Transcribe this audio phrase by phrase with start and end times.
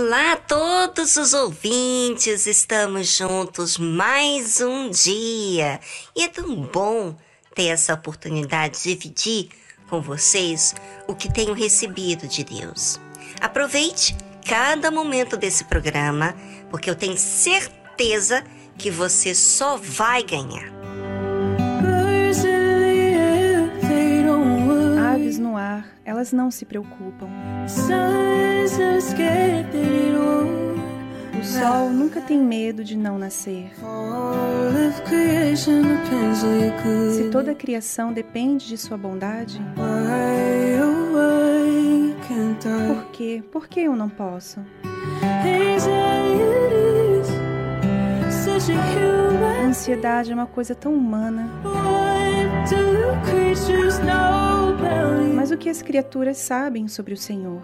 [0.00, 5.80] Olá a todos os ouvintes, estamos juntos mais um dia
[6.14, 7.16] e é tão bom
[7.52, 9.48] ter essa oportunidade de dividir
[9.90, 10.72] com vocês
[11.08, 13.00] o que tenho recebido de Deus.
[13.40, 14.16] Aproveite
[14.46, 16.32] cada momento desse programa,
[16.70, 18.44] porque eu tenho certeza
[18.78, 20.77] que você só vai ganhar.
[25.48, 27.26] No ar, elas não se preocupam.
[31.40, 33.70] O sol nunca tem medo de não nascer.
[37.14, 39.60] Se toda a criação depende de sua bondade,
[42.86, 43.42] por quê?
[43.50, 44.60] Por que eu não posso?
[48.60, 49.17] A
[49.68, 51.48] ansiedade é uma coisa tão humana.
[55.34, 57.62] Mas o que as criaturas sabem sobre o Senhor?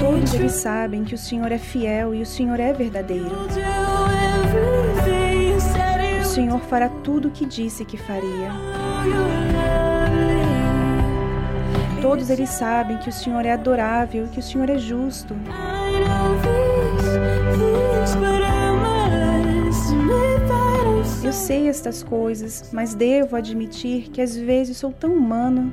[0.00, 3.30] Todos eles sabem que o Senhor é fiel e o Senhor é verdadeiro.
[6.20, 8.50] O Senhor fará tudo o que disse que faria.
[12.00, 15.34] Todos eles sabem que o Senhor é adorável e que o Senhor é justo.
[21.30, 25.72] Eu sei estas coisas, mas devo admitir que às vezes sou tão humano.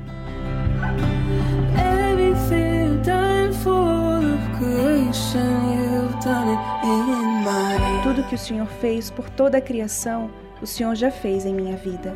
[8.04, 10.30] Tudo que o Senhor fez por toda a criação,
[10.62, 12.14] o Senhor já fez em minha vida.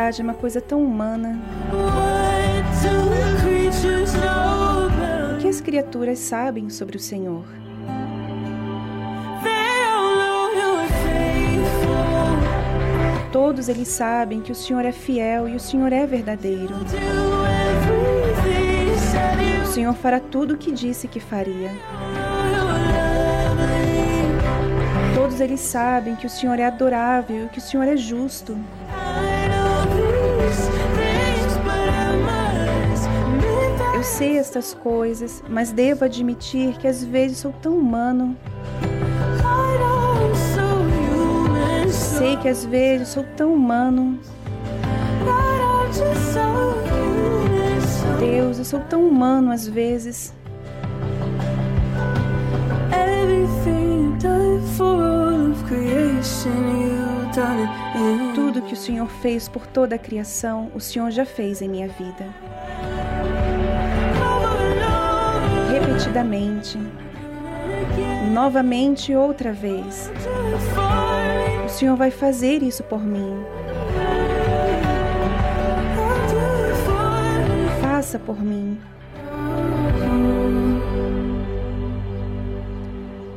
[0.00, 1.38] Ansiedade é uma coisa tão humana.
[5.34, 7.44] O que as criaturas sabem sobre o Senhor?
[13.32, 16.74] Todos eles sabem que o Senhor é fiel e o Senhor é verdadeiro.
[19.62, 21.70] O Senhor fará tudo o que disse que faria.
[25.14, 28.58] Todos eles sabem que o Senhor é adorável e que o Senhor é justo.
[33.94, 38.36] Eu sei estas coisas, mas devo admitir que às vezes sou tão humano.
[41.90, 44.18] Sei que às vezes sou tão humano.
[48.18, 50.32] Deus, eu sou tão humano às vezes.
[57.92, 58.29] Tudo
[58.70, 62.24] que o Senhor fez por toda a criação, o Senhor já fez em minha vida.
[65.72, 66.78] repetidamente,
[68.32, 70.10] novamente outra vez.
[71.64, 73.44] O Senhor vai fazer isso por mim.
[77.80, 78.78] Faça por mim.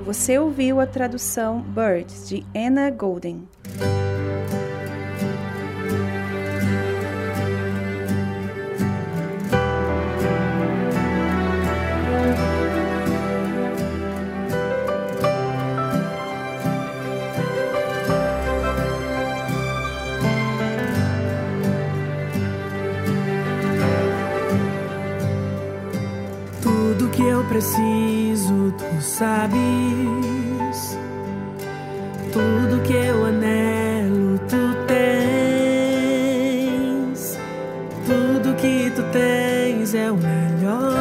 [0.05, 3.47] Você ouviu a tradução Birds de Anna Golden.
[27.53, 29.57] Preciso, tu sabes.
[32.31, 36.17] Tudo que eu anelo, tu tens.
[38.07, 40.93] Tudo que tu tens é o melhor.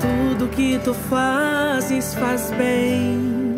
[0.00, 3.56] Tudo que tu fazes faz bem.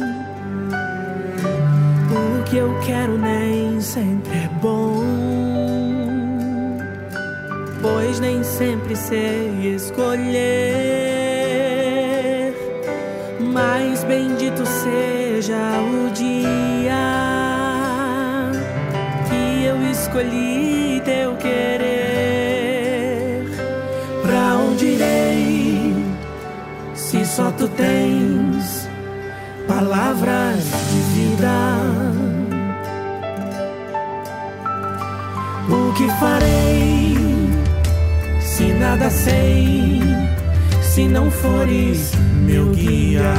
[2.11, 3.46] O que eu quero nem
[8.57, 10.35] sempre sei escolher.
[13.53, 16.95] Mas bendito seja o dia
[19.29, 21.85] que eu escolhi teu querer.
[24.23, 25.95] Pra onde irei
[26.95, 28.89] se só tu tens
[29.69, 31.77] palavras de vida?
[35.69, 37.06] O que farei?
[38.79, 40.01] Nada sei,
[40.83, 42.13] se não fores
[42.45, 43.33] meu guia.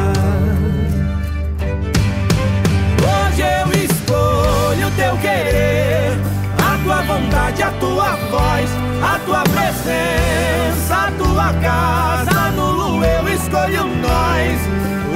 [3.01, 6.17] Hoje eu escolho teu querer,
[6.57, 8.69] a tua vontade, a tua voz,
[9.03, 12.51] a tua presença, a tua casa.
[12.51, 14.59] Nulo eu escolho nós.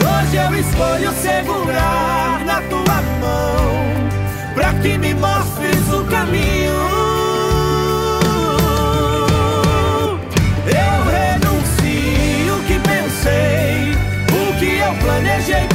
[0.04, 6.91] Hoje eu escolho segurar na tua mão, pra que me mostres o caminho.
[15.42, 15.68] Planejei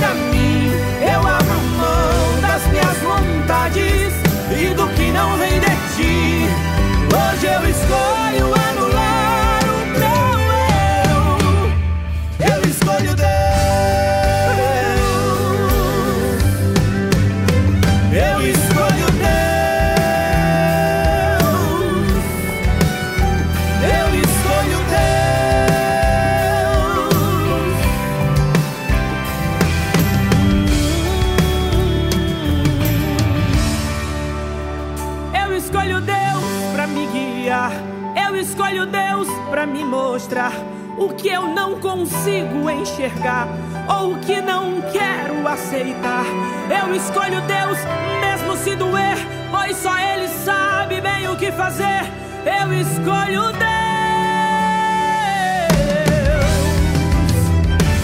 [41.06, 43.46] o que eu não consigo enxergar
[43.88, 46.24] ou o que não quero aceitar.
[46.68, 47.78] Eu escolho Deus,
[48.20, 49.16] mesmo se doer,
[49.50, 52.10] pois só Ele sabe bem o que fazer.
[52.44, 53.66] eu escolho Deus.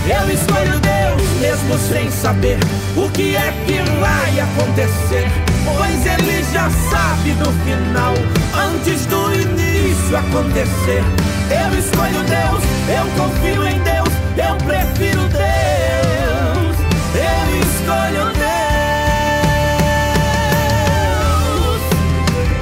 [0.07, 2.59] Eu escolho Deus, mesmo sem saber
[2.97, 5.27] o que é que vai acontecer.
[5.65, 8.15] Pois Ele já sabe do final,
[8.55, 11.32] antes do início acontecer.
[11.51, 16.77] Eu escolho Deus, eu confio em Deus, eu prefiro Deus.
[17.15, 18.63] Eu escolho Deus.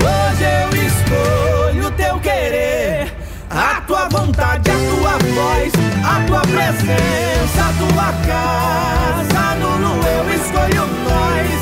[0.02, 3.12] Hoje eu escolho teu querer,
[3.50, 5.72] a tua vontade, a tua voz,
[6.04, 9.54] a tua presença, a tua casa.
[9.60, 11.60] Nulo eu escolho nós.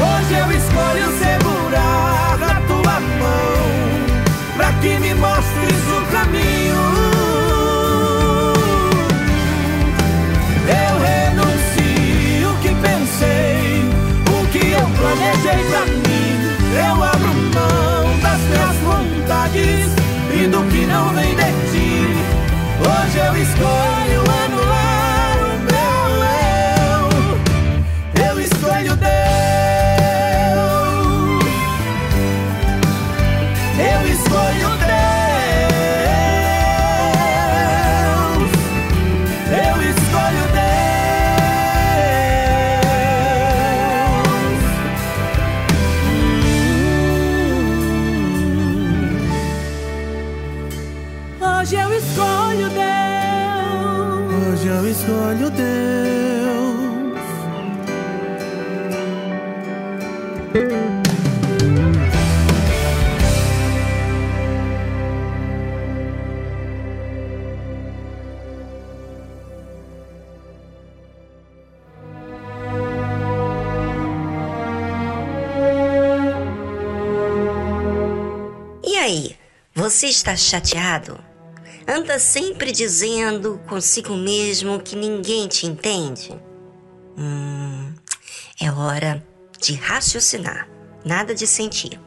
[0.00, 1.51] Hoje eu escolho segurar
[4.82, 6.82] que me mostres o caminho.
[10.66, 13.84] Eu renuncio o que pensei,
[14.26, 16.32] o que eu planejei pra mim.
[16.74, 19.86] Eu abro mão das minhas vontades
[20.34, 22.16] e do que não vem de ti.
[22.80, 24.31] Hoje eu escolho
[80.02, 81.16] você está chateado?
[81.86, 86.36] Anda sempre dizendo consigo mesmo que ninguém te entende?
[87.16, 87.94] Hum,
[88.60, 89.24] é hora
[89.60, 90.68] de raciocinar,
[91.04, 92.00] nada de sentir.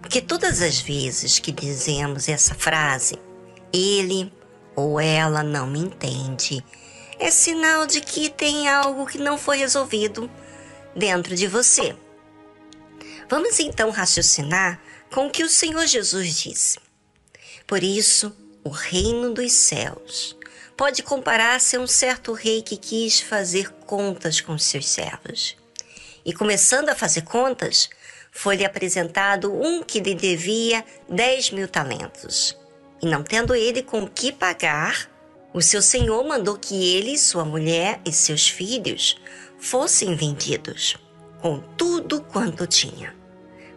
[0.00, 3.16] Porque todas as vezes que dizemos essa frase,
[3.72, 4.32] ele
[4.74, 6.64] ou ela não me entende,
[7.16, 10.28] é sinal de que tem algo que não foi resolvido
[10.96, 11.94] dentro de você.
[13.30, 14.80] Vamos então raciocinar
[15.14, 16.85] com o que o Senhor Jesus disse.
[17.66, 18.32] Por isso,
[18.62, 20.36] o reino dos céus
[20.76, 25.56] pode comparar-se a um certo rei que quis fazer contas com seus servos.
[26.24, 27.88] E começando a fazer contas,
[28.30, 32.56] foi-lhe apresentado um que lhe devia dez mil talentos.
[33.02, 35.10] E não tendo ele com que pagar,
[35.52, 39.16] o seu senhor mandou que ele, sua mulher e seus filhos
[39.58, 40.96] fossem vendidos,
[41.40, 43.14] com tudo quanto tinha,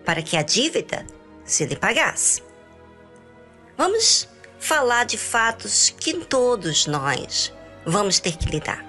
[0.06, 1.06] para que a dívida
[1.46, 2.49] se lhe pagasse.
[3.80, 4.28] Vamos
[4.60, 7.54] falar de fatos que todos nós
[7.86, 8.84] vamos ter que lidar.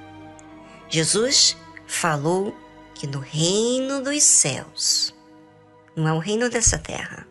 [0.88, 1.56] Jesus
[1.87, 2.52] falou
[2.92, 5.14] que no reino dos céus,
[5.94, 7.25] não é o reino dessa terra,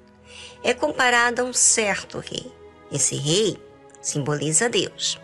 [0.63, 2.49] é comparado a um certo rei.
[2.89, 3.61] Esse rei
[4.01, 5.19] simboliza Deus.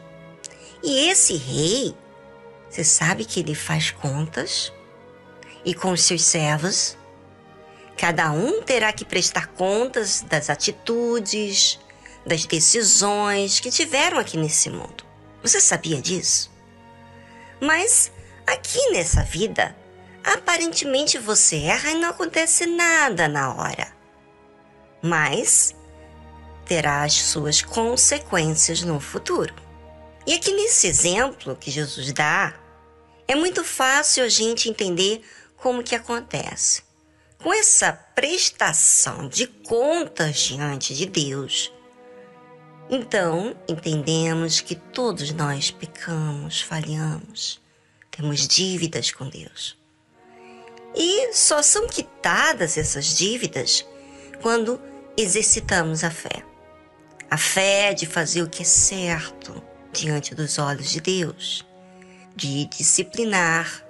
[0.83, 1.95] E esse rei,
[2.69, 4.73] você sabe que ele faz contas
[5.63, 6.97] e com os seus servos,
[7.95, 11.79] cada um terá que prestar contas das atitudes,
[12.25, 15.05] das decisões que tiveram aqui nesse mundo.
[15.41, 16.51] Você sabia disso?
[17.61, 18.11] Mas
[18.47, 19.75] aqui nessa vida,
[20.23, 23.93] aparentemente você erra e não acontece nada na hora.
[25.01, 25.75] Mas
[26.65, 29.53] terá as suas consequências no futuro.
[30.25, 32.55] E aqui nesse exemplo que Jesus dá,
[33.27, 35.23] é muito fácil a gente entender
[35.57, 36.83] como que acontece.
[37.37, 41.71] Com essa prestação de contas diante de Deus,
[42.89, 47.61] então entendemos que todos nós pecamos, falhamos,
[48.11, 49.77] temos dívidas com Deus.
[50.95, 53.85] E só são quitadas essas dívidas
[54.41, 54.79] quando
[55.17, 56.43] exercitamos a fé.
[57.29, 59.61] A fé de fazer o que é certo
[59.91, 61.65] diante dos olhos de Deus,
[62.35, 63.83] de disciplinar,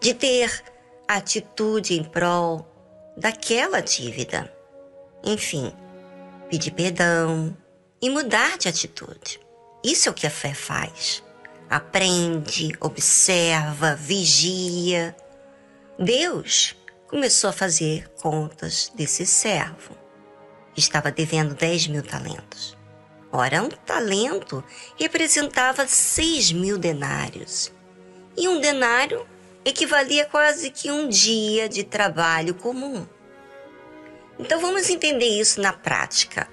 [0.00, 0.62] de ter
[1.06, 2.66] atitude em prol
[3.16, 4.52] daquela dívida.
[5.24, 5.72] Enfim,
[6.50, 7.56] pedir perdão
[8.00, 9.40] e mudar de atitude.
[9.84, 11.22] Isso é o que a fé faz.
[11.68, 15.14] Aprende, observa, vigia.
[15.98, 16.76] Deus
[17.06, 19.96] começou a fazer contas desse servo.
[20.76, 22.76] Estava devendo 10 mil talentos.
[23.30, 24.64] Ora, um talento
[24.98, 27.72] representava 6 mil denários.
[28.36, 29.26] E um denário
[29.64, 33.06] equivalia quase que um dia de trabalho comum.
[34.38, 36.48] Então vamos entender isso na prática.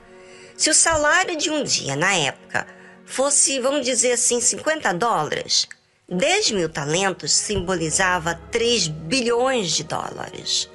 [0.58, 2.66] Se o salário de um dia, na época,
[3.06, 5.68] fosse, vamos dizer assim, 50 dólares,
[6.08, 10.70] 10 mil talentos simbolizava 3 bilhões de dólares.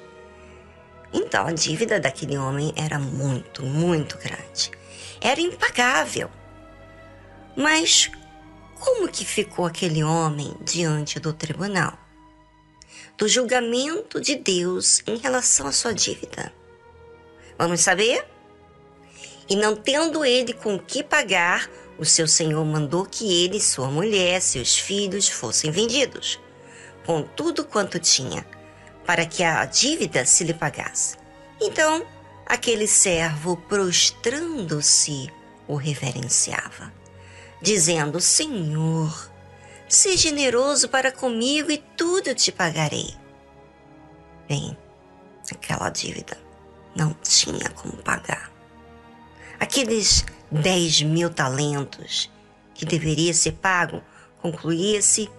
[1.13, 4.71] Então a dívida daquele homem era muito, muito grande.
[5.19, 6.29] Era impagável.
[7.55, 8.09] Mas
[8.79, 11.97] como que ficou aquele homem diante do tribunal?
[13.17, 16.51] Do julgamento de Deus em relação à sua dívida.
[17.57, 18.30] Vamos saber?
[19.51, 24.41] E não tendo ele com que pagar, o seu senhor mandou que ele, sua mulher,
[24.41, 26.39] seus filhos fossem vendidos,
[27.05, 28.47] com tudo quanto tinha,
[29.05, 31.17] para que a dívida se lhe pagasse.
[31.59, 32.07] Então,
[32.45, 35.29] aquele servo, prostrando-se,
[35.67, 36.93] o reverenciava,
[37.61, 39.29] dizendo: Senhor,
[39.85, 43.13] seja generoso para comigo e tudo te pagarei.
[44.47, 44.77] Bem,
[45.51, 46.37] aquela dívida
[46.95, 48.50] não tinha como pagar.
[49.61, 52.31] Aqueles 10 mil talentos
[52.73, 54.01] que deveria ser pago,
[54.41, 55.29] concluía-se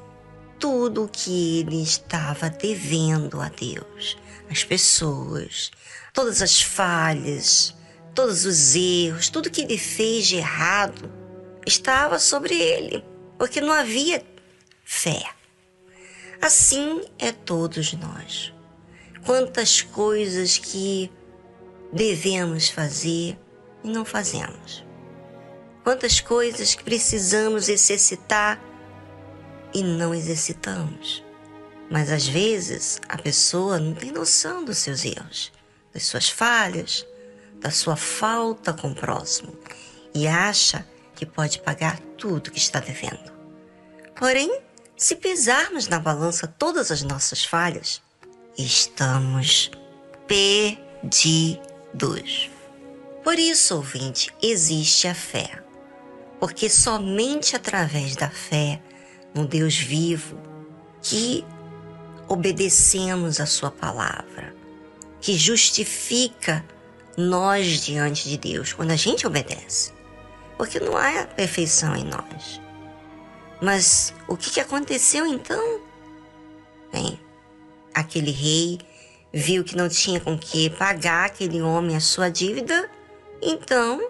[0.60, 4.16] tudo o que ele estava devendo a Deus,
[4.48, 5.72] as pessoas,
[6.14, 7.74] todas as falhas,
[8.14, 11.12] todos os erros, tudo que ele fez de errado
[11.66, 13.04] estava sobre ele,
[13.36, 14.24] porque não havia
[14.84, 15.24] fé.
[16.40, 18.54] Assim é todos nós.
[19.26, 21.10] Quantas coisas que
[21.92, 23.36] devemos fazer
[23.82, 24.84] e não fazemos.
[25.82, 28.60] Quantas coisas que precisamos exercitar
[29.74, 31.24] e não exercitamos.
[31.90, 35.52] Mas às vezes a pessoa não tem noção dos seus erros,
[35.92, 37.06] das suas falhas,
[37.60, 39.56] da sua falta com o próximo
[40.14, 43.32] e acha que pode pagar tudo que está devendo.
[44.16, 44.60] Porém,
[44.96, 48.00] se pesarmos na balança todas as nossas falhas,
[48.56, 49.70] estamos
[50.26, 51.62] perdidos.
[53.22, 55.62] Por isso, ouvinte, existe a fé.
[56.40, 58.82] Porque somente através da fé
[59.32, 60.36] no Deus vivo
[61.00, 61.44] que
[62.28, 64.54] obedecemos a Sua palavra,
[65.20, 66.64] que justifica
[67.16, 69.92] nós diante de Deus quando a gente obedece.
[70.56, 72.60] Porque não há perfeição em nós.
[73.60, 75.80] Mas o que aconteceu então?
[76.92, 77.20] Bem,
[77.94, 78.80] aquele rei
[79.32, 82.90] viu que não tinha com que pagar aquele homem a sua dívida
[83.42, 84.08] então,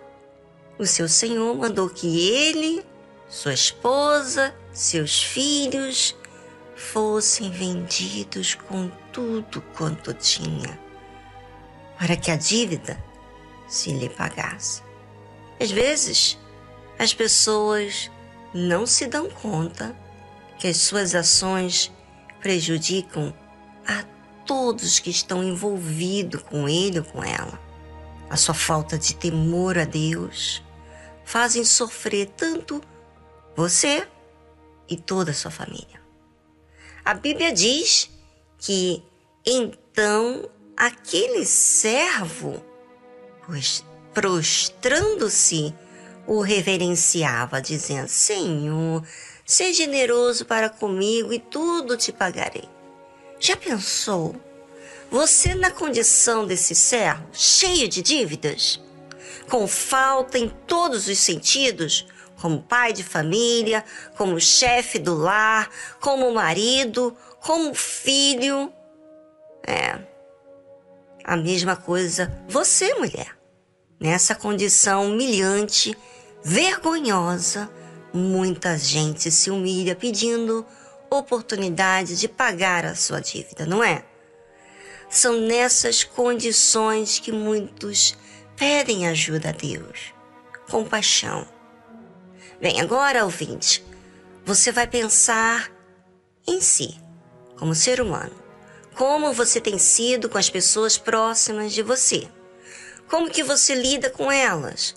[0.78, 2.84] o seu senhor mandou que ele,
[3.26, 6.14] sua esposa, seus filhos
[6.76, 10.78] fossem vendidos com tudo quanto tinha,
[11.98, 13.02] para que a dívida
[13.66, 14.82] se lhe pagasse.
[15.58, 16.38] Às vezes,
[16.98, 18.10] as pessoas
[18.52, 19.96] não se dão conta
[20.58, 21.90] que as suas ações
[22.38, 23.32] prejudicam
[23.86, 24.04] a
[24.44, 27.71] todos que estão envolvidos com ele ou com ela
[28.32, 30.64] a sua falta de temor a Deus,
[31.22, 32.80] fazem sofrer tanto
[33.54, 34.08] você
[34.88, 36.00] e toda a sua família.
[37.04, 38.10] A Bíblia diz
[38.56, 39.04] que
[39.44, 42.64] então aquele servo,
[44.14, 45.74] prostrando-se,
[46.26, 49.06] o reverenciava, dizendo: Senhor,
[49.44, 52.66] seja generoso para comigo e tudo te pagarei.
[53.38, 54.34] Já pensou?
[55.12, 58.80] Você, na condição desse servo, cheio de dívidas,
[59.50, 62.06] com falta em todos os sentidos,
[62.40, 63.84] como pai de família,
[64.16, 65.68] como chefe do lar,
[66.00, 68.72] como marido, como filho.
[69.66, 69.98] É.
[71.22, 73.36] A mesma coisa você, mulher.
[74.00, 75.94] Nessa condição humilhante,
[76.42, 77.68] vergonhosa,
[78.14, 80.64] muita gente se humilha pedindo
[81.10, 84.06] oportunidade de pagar a sua dívida, não é?
[85.12, 88.16] São nessas condições que muitos
[88.56, 90.14] pedem ajuda a Deus.
[90.70, 91.46] Compaixão.
[92.58, 93.84] Bem, agora, ouvinte,
[94.42, 95.70] você vai pensar
[96.48, 96.98] em si,
[97.58, 98.32] como ser humano.
[98.94, 102.26] Como você tem sido com as pessoas próximas de você?
[103.06, 104.94] Como que você lida com elas?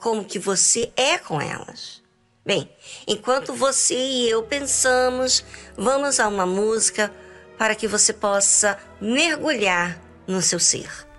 [0.00, 2.02] Como que você é com elas?
[2.44, 2.68] Bem,
[3.06, 5.44] enquanto você e eu pensamos,
[5.76, 7.14] vamos a uma música
[7.58, 11.11] para que você possa mergulhar no seu ser.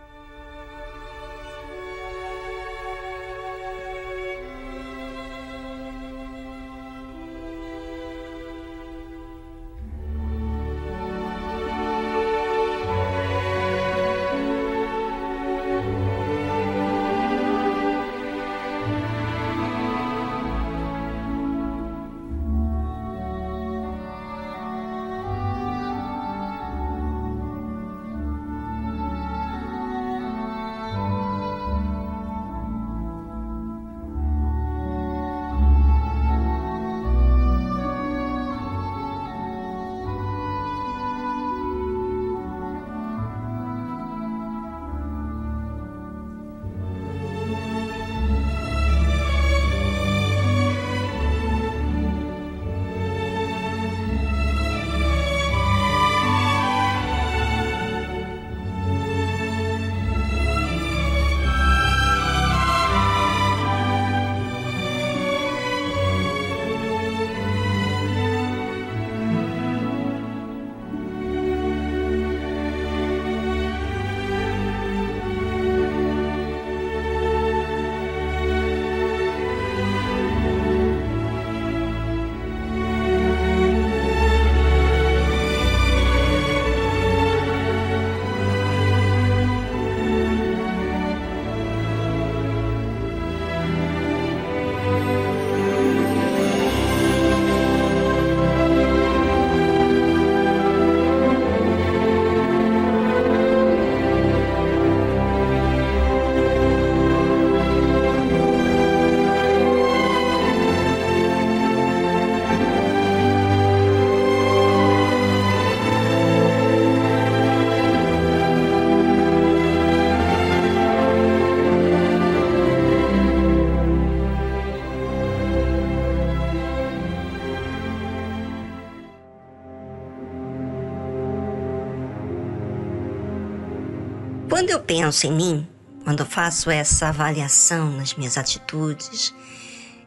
[134.63, 135.67] Quando eu penso em mim,
[136.05, 139.35] quando faço essa avaliação nas minhas atitudes,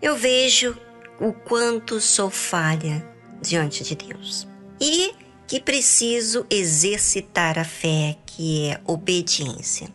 [0.00, 0.74] eu vejo
[1.20, 3.06] o quanto sou falha
[3.42, 4.48] diante de Deus
[4.80, 5.12] e
[5.46, 9.90] que preciso exercitar a fé, que é obediência.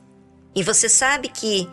[0.54, 1.68] E você sabe que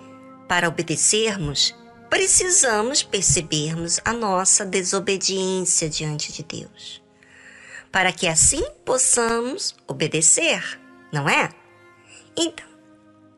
[0.49, 1.75] para obedecermos,
[2.09, 7.03] precisamos percebermos a nossa desobediência diante de Deus,
[7.93, 10.81] para que assim possamos obedecer,
[11.13, 11.51] não é?
[12.35, 12.68] Então,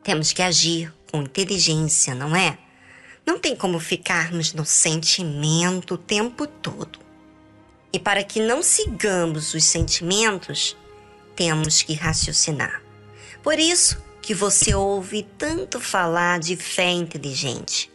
[0.03, 2.57] temos que agir com inteligência, não é?
[3.25, 6.99] Não tem como ficarmos no sentimento o tempo todo.
[7.93, 10.75] E para que não sigamos os sentimentos,
[11.35, 12.81] temos que raciocinar.
[13.43, 17.91] Por isso que você ouve tanto falar de fé inteligente,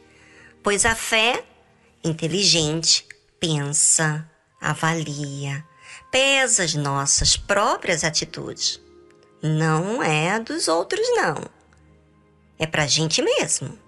[0.63, 1.45] pois a fé
[2.05, 3.07] inteligente
[3.41, 4.29] pensa,
[4.61, 5.65] avalia,
[6.11, 8.81] pesa as nossas próprias atitudes.
[9.43, 11.56] Não é dos outros, não.
[12.59, 13.79] É para a gente mesmo.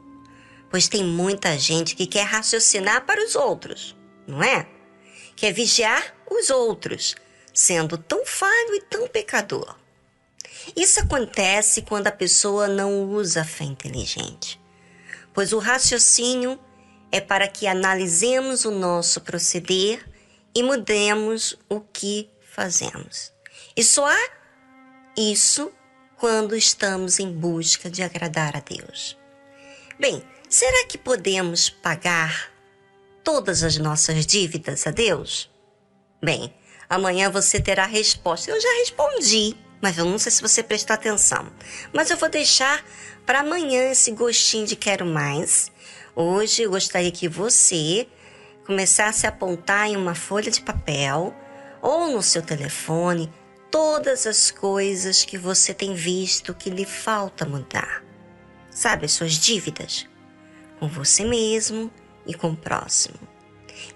[0.70, 4.68] Pois tem muita gente que quer raciocinar para os outros, não é?
[5.34, 7.16] Quer vigiar os outros,
[7.54, 9.76] sendo tão falho e tão pecador.
[10.76, 14.60] Isso acontece quando a pessoa não usa a fé inteligente,
[15.32, 16.58] pois o raciocínio
[17.10, 20.04] é para que analisemos o nosso proceder
[20.54, 23.32] e mudemos o que fazemos.
[23.76, 24.30] E só há
[25.16, 25.72] isso
[26.18, 29.16] quando estamos em busca de agradar a Deus.
[29.98, 32.50] Bem, será que podemos pagar
[33.22, 35.48] todas as nossas dívidas a Deus?
[36.20, 36.52] Bem,
[36.90, 38.50] amanhã você terá a resposta.
[38.50, 41.52] Eu já respondi, mas eu não sei se você prestou atenção.
[41.92, 42.84] Mas eu vou deixar
[43.24, 45.70] para amanhã esse gostinho de quero mais.
[46.16, 48.08] Hoje eu gostaria que você
[48.66, 51.32] começasse a apontar em uma folha de papel
[51.80, 53.32] ou no seu telefone
[53.70, 58.02] todas as coisas que você tem visto que lhe falta mudar.
[58.70, 60.06] Sabe as suas dívidas?
[60.78, 61.90] Com você mesmo
[62.26, 63.18] e com o próximo.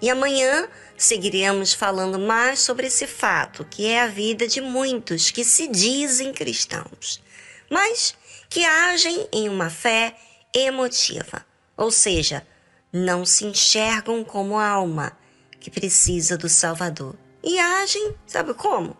[0.01, 5.43] E amanhã seguiremos falando mais sobre esse fato, que é a vida de muitos que
[5.43, 7.21] se dizem cristãos,
[7.69, 8.15] mas
[8.49, 10.15] que agem em uma fé
[10.53, 12.45] emotiva, ou seja,
[12.91, 15.17] não se enxergam como alma
[15.59, 18.95] que precisa do Salvador e agem, sabe como?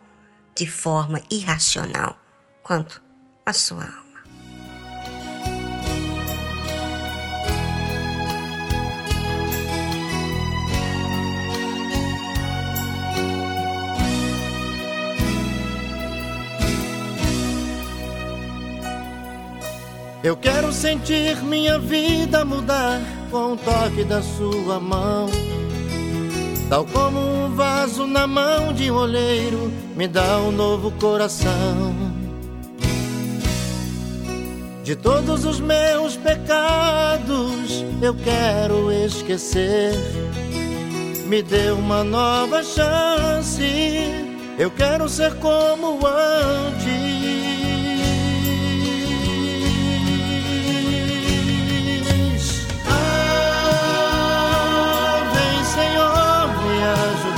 [0.55, 2.17] De forma irracional
[2.61, 3.01] quanto
[3.45, 4.03] à sua alma.
[20.23, 25.27] Eu quero sentir minha vida mudar com o toque da sua mão.
[26.73, 31.93] Tal como um vaso na mão de um olheiro, me dá um novo coração.
[34.83, 39.93] De todos os meus pecados, eu quero esquecer.
[41.27, 43.61] Me dê uma nova chance,
[44.57, 47.02] eu quero ser como antes.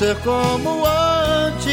[0.00, 1.68] Ser como antes.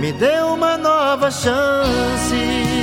[0.00, 2.79] Me dê uma nova chance.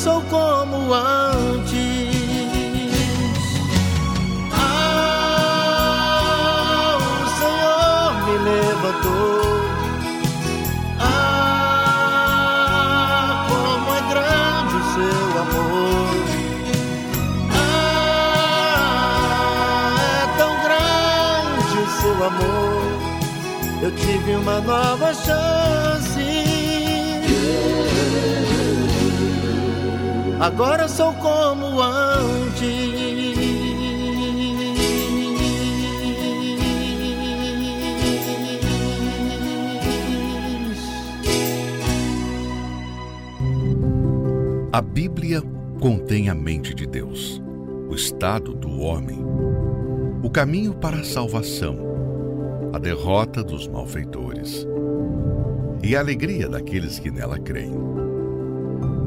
[0.00, 2.14] Sou como antes.
[4.54, 5.76] Ah,
[6.96, 9.42] o Senhor me levantou.
[10.98, 12.10] Ah,
[13.50, 16.12] como é grande o seu amor.
[17.52, 18.80] Ah,
[20.16, 22.88] é tão grande o seu amor.
[23.82, 26.50] Eu tive uma nova chance.
[30.40, 32.70] Agora sou como antes.
[44.72, 45.42] A Bíblia
[45.78, 47.42] contém a mente de Deus,
[47.90, 49.22] o estado do homem,
[50.22, 51.76] o caminho para a salvação,
[52.72, 54.66] a derrota dos malfeitores
[55.82, 57.99] e a alegria daqueles que nela creem.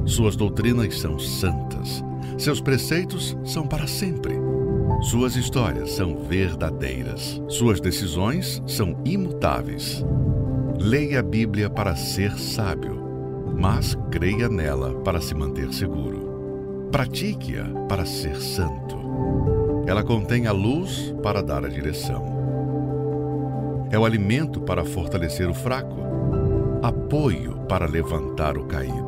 [0.05, 2.03] Suas doutrinas são santas,
[2.37, 4.33] seus preceitos são para sempre.
[5.01, 10.03] Suas histórias são verdadeiras, suas decisões são imutáveis.
[10.79, 13.01] Leia a Bíblia para ser sábio,
[13.57, 16.89] mas creia nela para se manter seguro.
[16.91, 18.97] Pratique-a para ser santo.
[19.85, 22.23] Ela contém a luz para dar a direção.
[23.91, 25.97] É o alimento para fortalecer o fraco,
[26.81, 29.02] apoio para levantar o caído.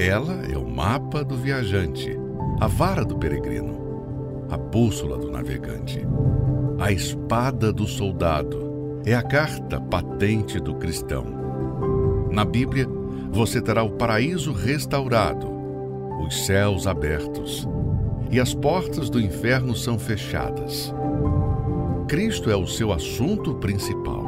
[0.00, 2.18] Ela é o mapa do viajante,
[2.58, 6.00] a vara do peregrino, a bússola do navegante,
[6.78, 11.26] a espada do soldado, é a carta patente do cristão.
[12.30, 12.88] Na Bíblia,
[13.30, 15.46] você terá o paraíso restaurado,
[16.26, 17.68] os céus abertos
[18.30, 20.94] e as portas do inferno são fechadas.
[22.08, 24.24] Cristo é o seu assunto principal.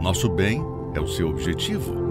[0.00, 2.01] Nosso bem é o seu objetivo.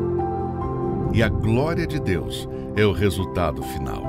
[1.13, 4.03] E a glória de Deus é o resultado final.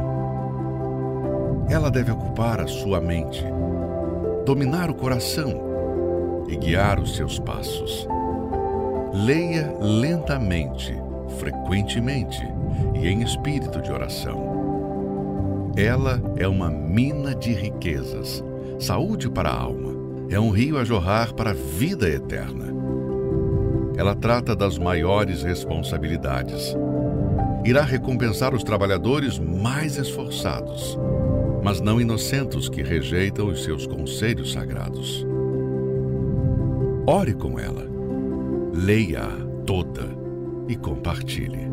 [1.68, 3.44] Ela deve ocupar a sua mente,
[4.46, 8.06] dominar o coração e guiar os seus passos.
[9.12, 10.94] Leia lentamente,
[11.38, 12.40] frequentemente
[12.94, 15.72] e em espírito de oração.
[15.76, 18.44] Ela é uma mina de riquezas,
[18.78, 19.92] saúde para a alma,
[20.30, 22.72] é um rio a jorrar para a vida eterna.
[23.96, 26.74] Ela trata das maiores responsabilidades.
[27.64, 30.98] Irá recompensar os trabalhadores mais esforçados,
[31.62, 35.24] mas não inocentes que rejeitam os seus conselhos sagrados.
[37.06, 37.86] Ore com ela,
[38.74, 39.30] leia-a
[39.64, 40.08] toda
[40.68, 41.68] e compartilhe.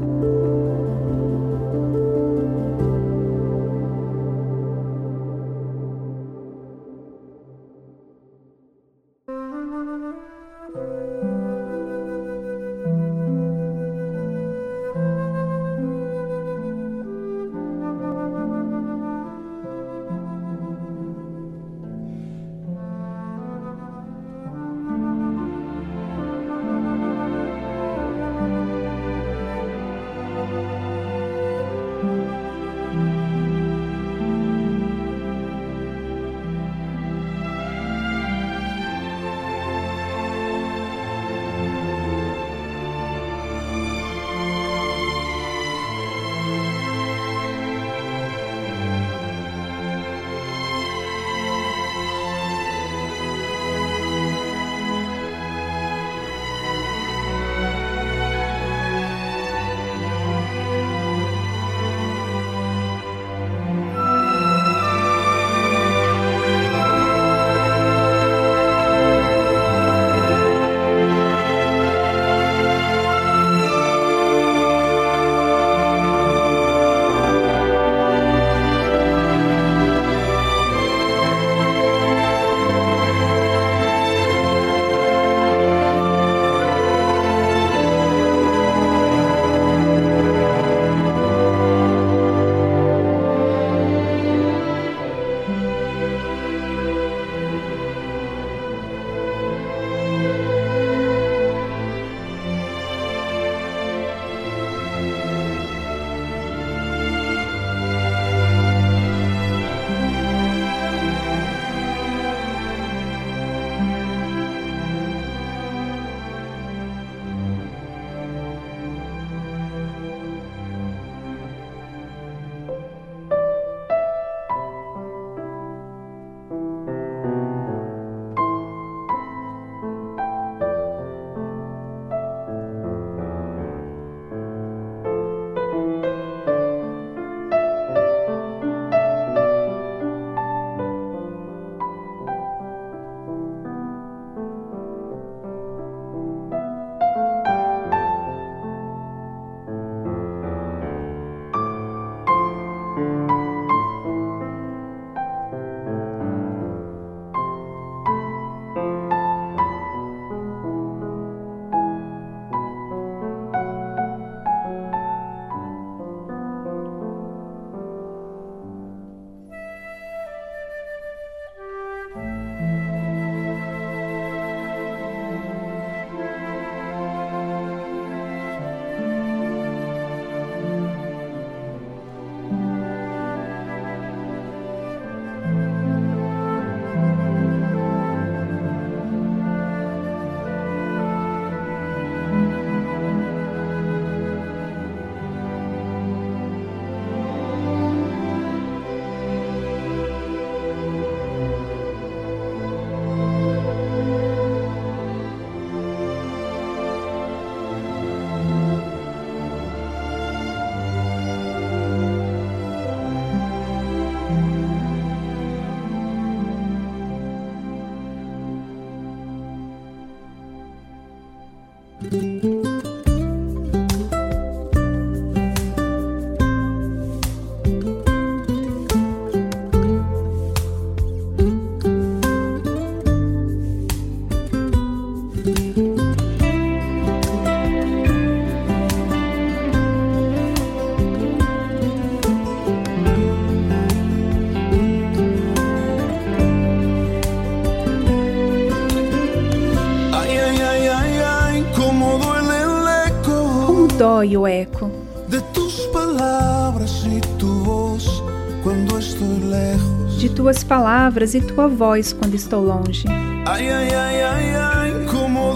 [260.50, 263.06] Tuas palavras e tua voz quando estou longe.
[263.46, 265.54] Ai, ai, ai, ai, ai, como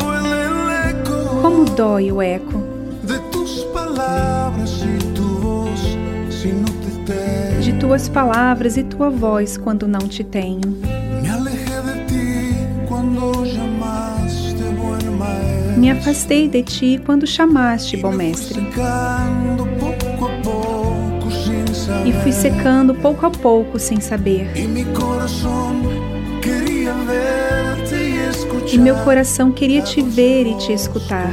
[0.69, 2.61] eco Como dói o eco
[3.03, 5.79] de tus palavras e tu voz
[6.29, 7.61] se não te tenho.
[7.61, 10.61] de tuas palavras e tua voz quando não te tenho.
[10.61, 12.55] Me de ti
[12.87, 15.79] quando buen maestro.
[15.79, 18.61] Me afastei de ti quando chamaste, bom mestre,
[22.05, 24.51] e fui secando pouco a pouco sem saber.
[24.55, 24.67] E
[28.77, 31.31] meu coração queria te ver e te escutar.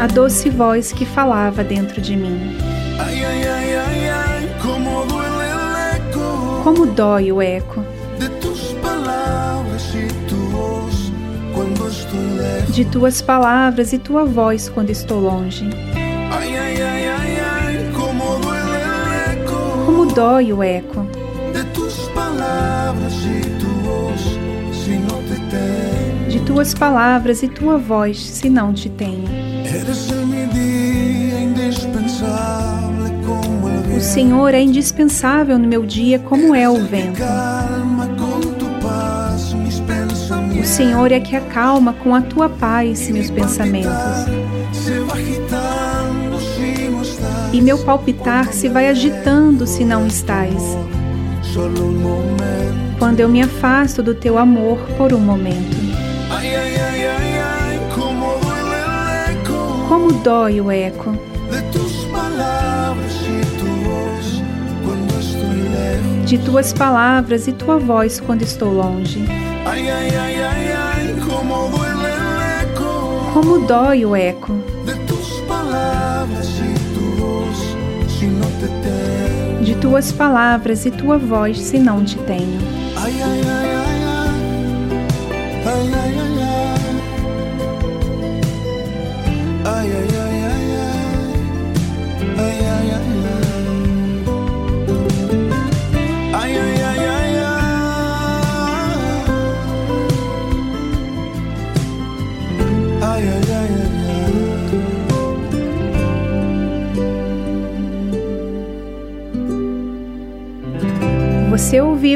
[0.00, 2.56] A doce voz que falava dentro de mim.
[6.62, 7.84] Como dói o eco
[12.72, 15.68] de tuas palavras e tua voz quando estou longe.
[20.14, 21.06] Dói o eco
[26.28, 29.24] de tuas palavras e tua voz se não te tenho.
[33.94, 34.00] O.
[34.00, 37.22] Senhor é indispensável no meu dia, como é o vento.
[40.60, 40.64] O.
[40.64, 43.92] Senhor é que acalma com a tua paz meus pensamentos.
[47.62, 50.76] Meu palpitar se vai agitando se não estás.
[52.98, 55.76] Quando eu me afasto do teu amor por um momento.
[59.88, 61.16] Como dói o eco
[66.24, 69.24] de tuas palavras e tua voz quando estou longe.
[73.32, 74.61] Como dói o eco
[79.82, 82.81] tuas palavras e tua voz se não te tenho.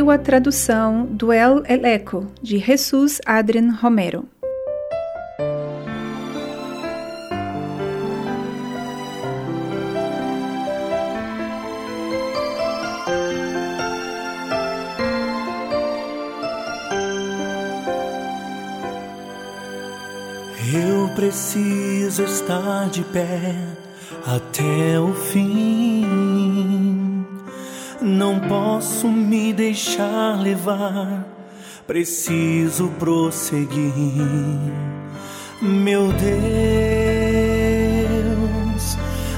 [0.09, 4.25] A tradução do El Eleco de Jesus Adrian Romero.
[20.73, 23.55] Eu preciso estar de pé
[24.25, 25.76] até o fim.
[28.27, 31.25] Não posso me deixar levar,
[31.87, 33.93] preciso prosseguir.
[35.63, 36.27] Meu Deus,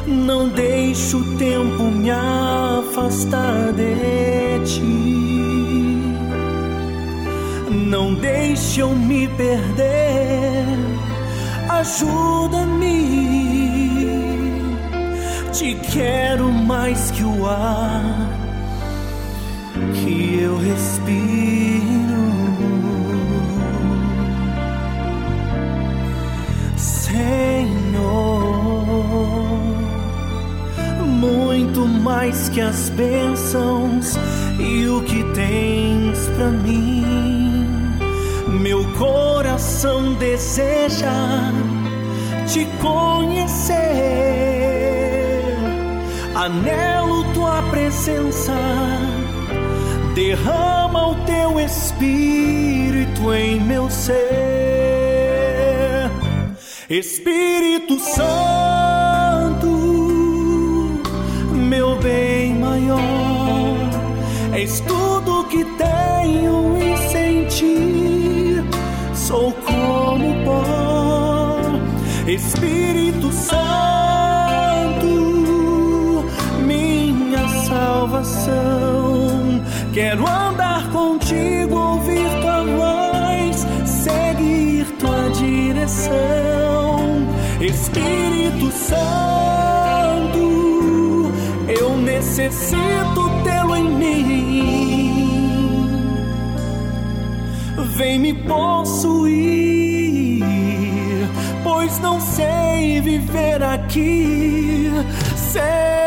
[0.06, 4.80] não deixe o tempo me afastar de ti.
[7.70, 10.64] Não deixe eu me perder.
[11.68, 12.88] Ajuda-me.
[15.52, 18.27] Te quero mais que o ar
[20.38, 21.08] eu respiro.
[26.76, 27.98] Senhor,
[31.06, 34.16] muito mais que as bênçãos
[34.58, 37.04] e o que tens pra mim.
[38.60, 41.12] Meu coração deseja
[42.46, 43.78] te conhecer.
[46.34, 48.54] Anelo tua presença.
[50.18, 54.16] Derrama o teu espírito em meu ser.
[56.90, 59.68] Espírito Santo,
[61.54, 62.98] meu bem maior,
[64.54, 68.64] és tudo que tenho em sentir.
[69.14, 71.60] sou como pó.
[72.26, 73.54] Espírito Santo,
[76.66, 78.97] minha salvação.
[79.98, 87.00] Quero andar contigo, ouvir tua voz, seguir tua direção.
[87.60, 90.38] Espírito Santo,
[91.66, 95.10] eu necessito tê-lo em mim.
[97.96, 99.34] Vem me possuir,
[101.64, 104.92] pois não sei viver aqui
[105.34, 105.97] sem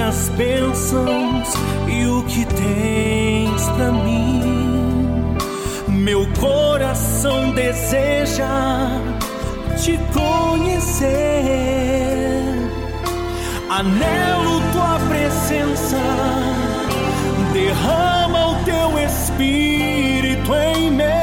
[0.00, 1.48] as bênçãos
[1.88, 5.36] e o que tens para mim.
[5.88, 8.46] Meu coração deseja
[9.76, 11.08] te conhecer.
[13.70, 16.00] Anelo tua presença,
[17.52, 21.17] derrama o teu espírito em meu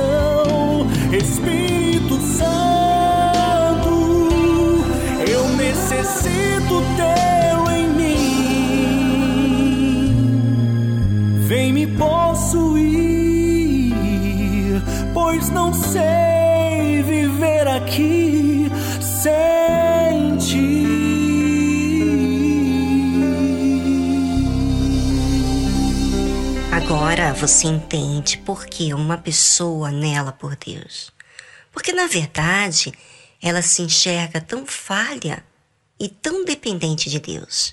[0.00, 1.59] direção, Espírito
[27.40, 31.10] você entende por que uma pessoa nela por Deus.
[31.72, 32.92] Porque na verdade
[33.40, 35.42] ela se enxerga tão falha
[35.98, 37.72] e tão dependente de Deus,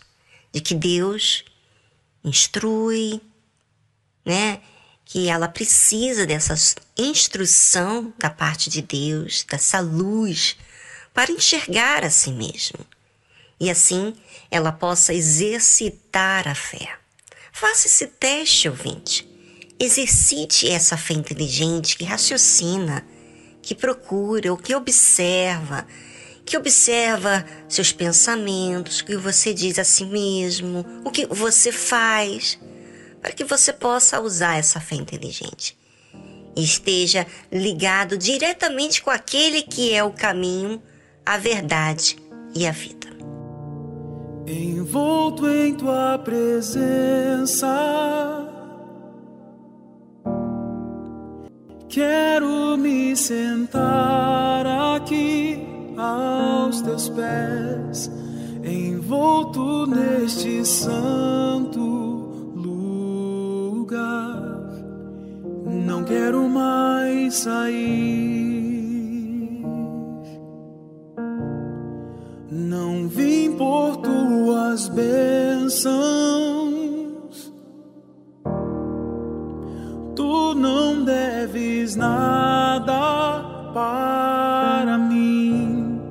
[0.54, 1.44] de que Deus
[2.24, 3.20] instrui,
[4.26, 4.62] né?
[5.04, 6.56] Que ela precisa dessa
[6.98, 10.56] instrução da parte de Deus, dessa luz,
[11.14, 12.80] para enxergar a si mesma.
[13.60, 14.16] E assim
[14.50, 16.98] ela possa exercitar a fé.
[17.52, 19.37] Faça esse teste, ouvinte.
[19.80, 23.06] Exercite essa fé inteligente que raciocina,
[23.62, 25.86] que procura, ou que observa,
[26.46, 32.58] que observa seus pensamentos, o que você diz a si mesmo, o que você faz,
[33.22, 35.78] para que você possa usar essa fé inteligente.
[36.56, 40.82] Esteja ligado diretamente com aquele que é o caminho,
[41.26, 42.16] a verdade
[42.56, 43.08] e a vida.
[44.48, 47.68] Envolto em tua presença,
[51.98, 55.58] quero me sentar aqui
[55.98, 58.12] aos teus pés,
[58.64, 61.82] envolto neste santo
[62.56, 64.38] lugar.
[65.66, 68.78] Não quero mais sair.
[72.52, 76.37] Não vim por tuas bênçãos.
[80.28, 86.02] Tu não deves nada para mim,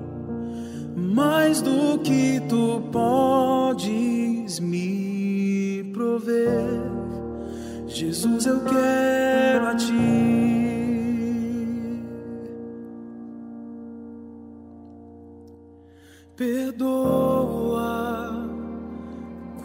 [0.96, 6.64] mais do que tu podes me prover.
[7.86, 9.92] Jesus, eu quero a ti.
[16.34, 18.25] Perdoa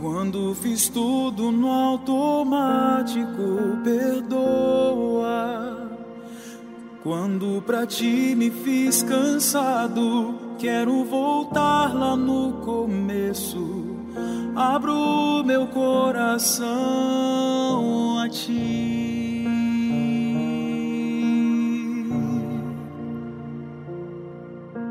[0.02, 3.78] quando fiz tudo no automático.
[3.84, 5.92] Perdoa
[7.04, 10.56] quando pra ti me fiz cansado.
[10.58, 13.96] Quero voltar lá no começo.
[14.56, 16.66] Abro meu coração
[18.20, 19.46] a ti.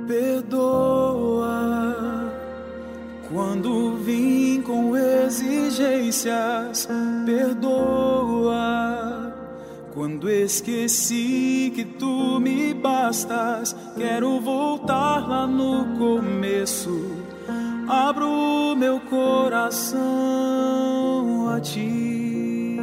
[0.07, 1.51] Perdoa
[3.33, 4.39] quando vim
[4.81, 6.89] com exigências.
[7.26, 8.57] Perdoa
[9.93, 13.76] quando esqueci que tu me bastas.
[13.97, 17.20] Quero voltar lá no começo.
[17.89, 19.99] abro meu coração
[21.49, 22.78] a ti.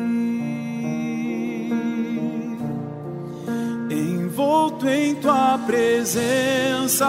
[3.89, 7.07] Envolto em tua presença,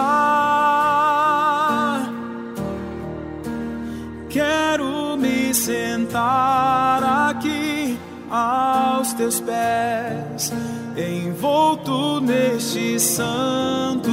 [4.29, 7.97] quero me sentar aqui
[8.29, 10.53] aos teus pés,
[10.95, 14.09] envolto neste santo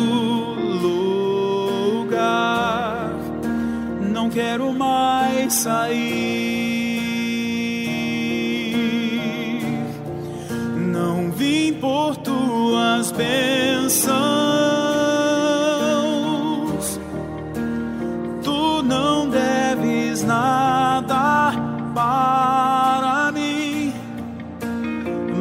[2.07, 3.11] lugar.
[4.01, 6.17] Não quero mais sair.
[10.77, 14.36] Não vim por tuas bênçãos.
[20.27, 21.53] Nada
[21.95, 23.93] para mim,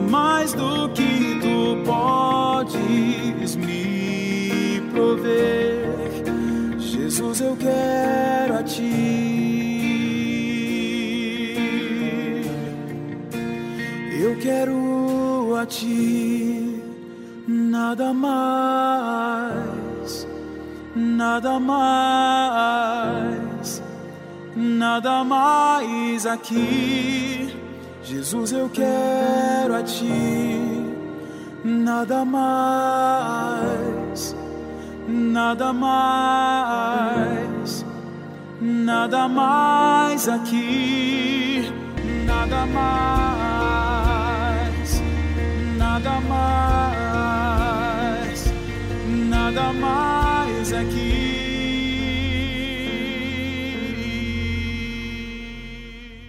[0.09, 6.23] mais do que tu podes me prover.
[6.77, 9.15] Jesus, eu quero a ti.
[14.21, 16.81] Eu quero a ti,
[17.47, 19.55] nada mais,
[20.95, 23.34] nada mais,
[24.65, 27.55] nada mais aqui.
[28.03, 30.83] Jesus, eu quero a ti,
[31.63, 33.55] nada mais,
[35.07, 36.65] nada mais,
[38.61, 41.71] nada mais aqui,
[42.25, 43.81] nada mais,
[45.77, 47.43] nada mais,
[49.29, 51.14] nada mais aqui.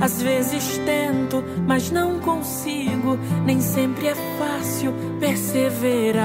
[0.00, 3.18] Às vezes tento, mas não consigo.
[3.44, 6.24] Nem sempre é fácil perseverar.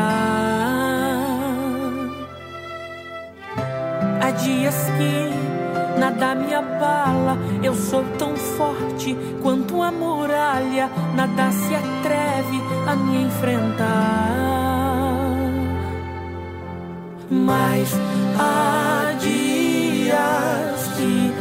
[4.22, 11.76] Há dias que nada me abala, eu sou tão forte quanto a muralha, nada se
[11.76, 14.46] atreve a me enfrentar.
[17.30, 17.90] Mas
[18.38, 21.34] há dias que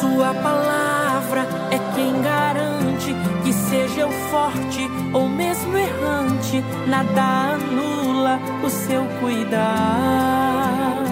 [0.00, 8.70] Sua palavra é quem garante que seja eu forte ou mesmo errante, nada anula o
[8.70, 11.02] seu cuidar.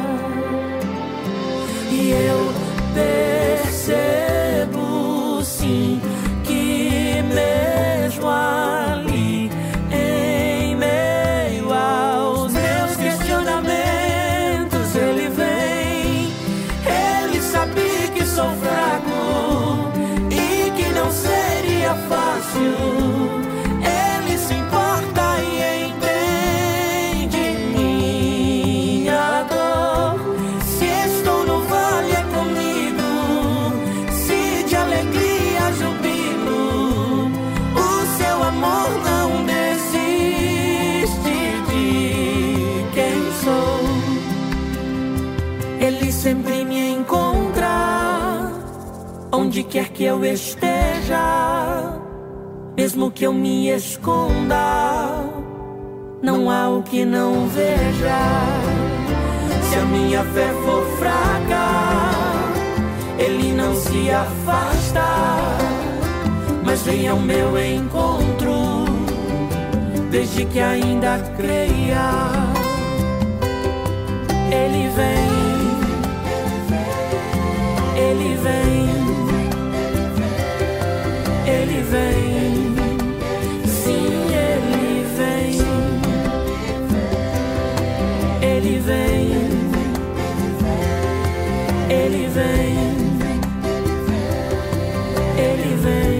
[1.90, 2.52] E eu
[2.94, 4.19] percebo
[49.50, 51.98] onde quer que eu esteja,
[52.76, 55.24] mesmo que eu me esconda,
[56.22, 58.20] não há o que não veja.
[59.68, 61.66] Se a minha fé for fraca,
[63.18, 65.04] ele não se afasta,
[66.64, 68.84] mas vem ao meu encontro,
[70.12, 72.12] desde que ainda creia.
[74.48, 75.28] Ele vem,
[77.96, 78.89] ele vem
[81.90, 82.74] vem,
[83.66, 85.60] sim, ele vem.
[88.42, 89.30] Ele vem,
[91.90, 92.78] ele vem,
[95.36, 95.50] ele vem.
[95.50, 96.19] Ele vem.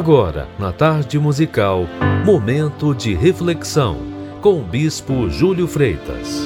[0.00, 1.86] Agora, na tarde musical,
[2.24, 3.98] momento de reflexão
[4.40, 6.38] com o Bispo Júlio Freitas.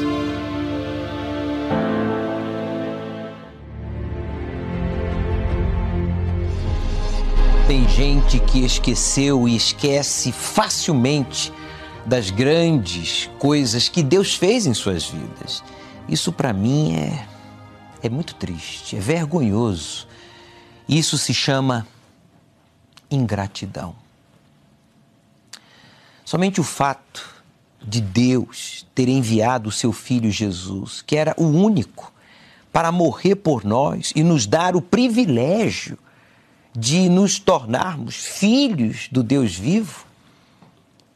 [7.68, 11.52] Tem gente que esqueceu e esquece facilmente
[12.04, 15.62] das grandes coisas que Deus fez em suas vidas.
[16.08, 17.24] Isso para mim é
[18.02, 20.08] é muito triste, é vergonhoso.
[20.88, 21.86] Isso se chama
[23.10, 23.94] ingratidão.
[26.24, 27.34] Somente o fato
[27.82, 32.12] de Deus ter enviado o seu filho Jesus, que era o único
[32.72, 35.98] para morrer por nós e nos dar o privilégio
[36.76, 40.04] de nos tornarmos filhos do Deus vivo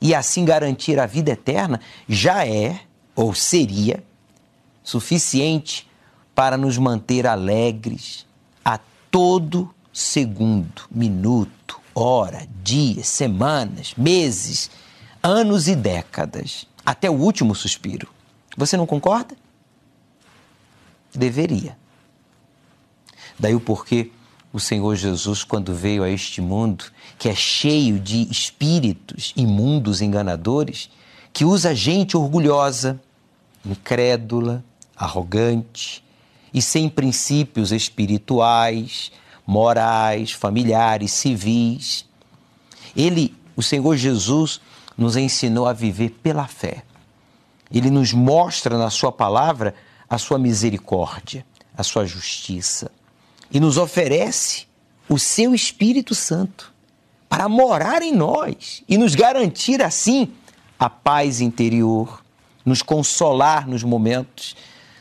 [0.00, 2.80] e assim garantir a vida eterna, já é
[3.16, 4.04] ou seria
[4.84, 5.88] suficiente
[6.34, 8.24] para nos manter alegres
[8.64, 8.78] a
[9.10, 14.70] todo segundo, minuto, hora, dias, semanas, meses,
[15.22, 18.08] anos e décadas, até o último suspiro.
[18.56, 19.36] Você não concorda?
[21.14, 21.76] Deveria.
[23.38, 24.10] Daí o porquê
[24.52, 26.84] o Senhor Jesus, quando veio a este mundo,
[27.18, 30.90] que é cheio de espíritos imundos, enganadores,
[31.32, 33.00] que usa gente orgulhosa,
[33.64, 34.64] incrédula,
[34.96, 36.02] arrogante
[36.52, 39.12] e sem princípios espirituais,
[39.48, 42.04] morais, familiares, civis.
[42.94, 44.60] Ele, o Senhor Jesus,
[44.94, 46.82] nos ensinou a viver pela fé.
[47.72, 49.74] Ele nos mostra na Sua palavra
[50.08, 52.90] a Sua misericórdia, a Sua justiça
[53.50, 54.66] e nos oferece
[55.08, 56.74] o Seu Espírito Santo
[57.26, 60.30] para morar em nós e nos garantir assim
[60.78, 62.22] a paz interior,
[62.66, 64.54] nos consolar nos momentos,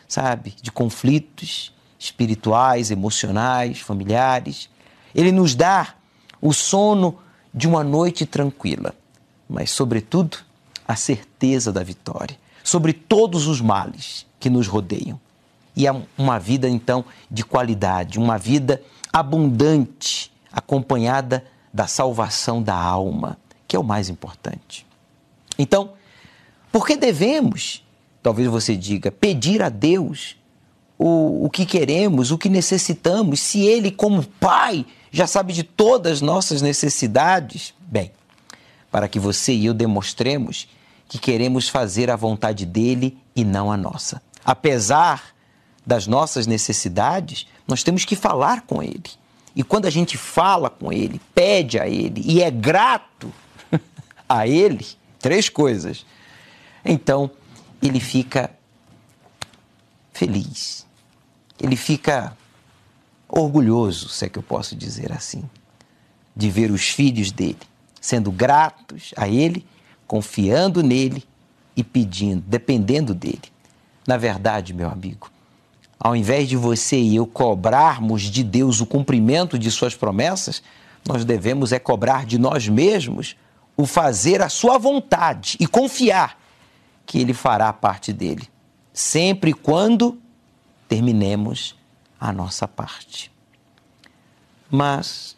[0.07, 4.69] sabe, de conflitos espirituais, emocionais, familiares.
[5.13, 5.95] Ele nos dá
[6.41, 7.17] o sono
[7.53, 8.93] de uma noite tranquila,
[9.49, 10.37] mas, sobretudo,
[10.87, 15.19] a certeza da vitória sobre todos os males que nos rodeiam.
[15.75, 18.81] E é uma vida, então, de qualidade, uma vida
[19.11, 23.37] abundante, acompanhada da salvação da alma,
[23.67, 24.85] que é o mais importante.
[25.57, 25.93] Então,
[26.71, 27.85] por que devemos,
[28.21, 30.36] talvez você diga, pedir a Deus
[30.97, 36.13] o, o que queremos, o que necessitamos, se Ele, como Pai, já sabe de todas
[36.13, 37.73] as nossas necessidades?
[37.79, 38.11] Bem,
[38.91, 40.67] para que você e eu demonstremos
[41.07, 44.21] que queremos fazer a vontade dele e não a nossa.
[44.43, 45.35] Apesar
[45.85, 49.03] das nossas necessidades, nós temos que falar com ele.
[49.55, 53.31] E quando a gente fala com ele, pede a ele e é grato
[54.27, 54.85] a ele,
[55.19, 56.05] três coisas.
[56.83, 57.31] Então,
[57.81, 58.51] ele fica
[60.11, 60.86] feliz.
[61.59, 62.35] Ele fica
[63.27, 65.43] orgulhoso, se é que eu posso dizer assim,
[66.35, 67.57] de ver os filhos dele
[68.07, 69.65] sendo gratos a ele,
[70.07, 71.25] confiando nele
[71.75, 73.41] e pedindo, dependendo dele.
[74.07, 75.29] Na verdade, meu amigo,
[75.99, 80.63] ao invés de você e eu cobrarmos de Deus o cumprimento de suas promessas,
[81.05, 83.35] nós devemos é cobrar de nós mesmos
[83.75, 86.39] o fazer a sua vontade e confiar
[87.05, 88.47] que ele fará a parte dele,
[88.93, 90.17] sempre quando
[90.87, 91.75] terminemos
[92.19, 93.31] a nossa parte.
[94.69, 95.35] Mas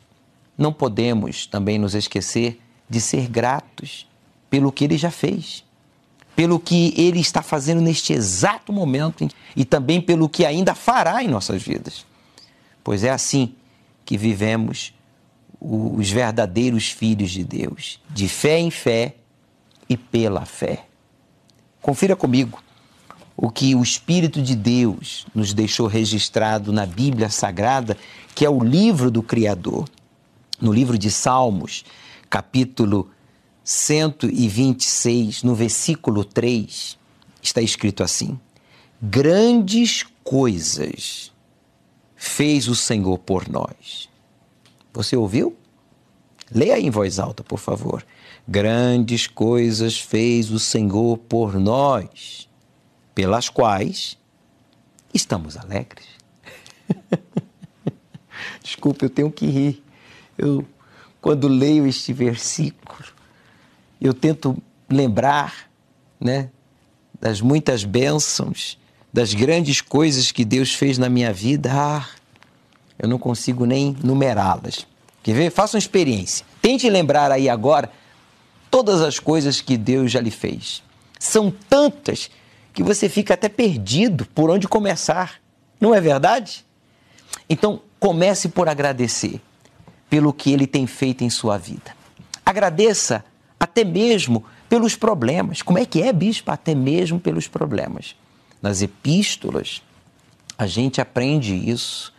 [0.57, 4.07] não podemos também nos esquecer de ser gratos
[4.49, 5.63] pelo que ele já fez,
[6.35, 11.27] pelo que ele está fazendo neste exato momento e também pelo que ainda fará em
[11.27, 12.05] nossas vidas.
[12.83, 13.53] Pois é assim
[14.05, 14.93] que vivemos
[15.61, 19.15] os verdadeiros filhos de Deus, de fé em fé
[19.87, 20.85] e pela fé.
[21.81, 22.63] Confira comigo
[23.41, 27.97] o que o Espírito de Deus nos deixou registrado na Bíblia Sagrada,
[28.35, 29.87] que é o livro do Criador.
[30.59, 31.85] No livro de Salmos,
[32.29, 33.09] capítulo
[33.63, 36.97] 126, no versículo 3,
[37.41, 38.37] está escrito assim:
[39.01, 41.31] Grandes coisas
[42.17, 44.09] fez o Senhor por nós.
[44.93, 45.55] Você ouviu?
[46.53, 48.05] Leia em voz alta, por favor.
[48.45, 52.48] Grandes coisas fez o Senhor por nós
[53.19, 54.17] pelas quais
[55.13, 56.05] estamos alegres.
[58.63, 59.83] Desculpe, eu tenho que rir.
[60.37, 60.65] Eu,
[61.19, 63.03] quando leio este versículo,
[63.99, 64.57] eu tento
[64.89, 65.69] lembrar,
[66.17, 66.49] né,
[67.19, 68.79] das muitas bênçãos,
[69.11, 71.69] das grandes coisas que Deus fez na minha vida.
[71.73, 72.07] Ah,
[72.97, 74.87] eu não consigo nem numerá-las.
[75.21, 75.51] Quer ver?
[75.51, 76.45] Faça uma experiência.
[76.61, 77.91] Tente lembrar aí agora
[78.71, 80.81] todas as coisas que Deus já lhe fez.
[81.19, 82.29] São tantas
[82.79, 85.41] que você fica até perdido por onde começar.
[85.81, 86.65] Não é verdade?
[87.49, 89.41] Então, comece por agradecer
[90.09, 91.93] pelo que ele tem feito em sua vida.
[92.45, 93.25] Agradeça
[93.59, 95.61] até mesmo pelos problemas.
[95.61, 96.51] Como é que é, bispo?
[96.51, 98.15] Até mesmo pelos problemas.
[98.61, 99.81] Nas epístolas,
[100.57, 102.13] a gente aprende isso,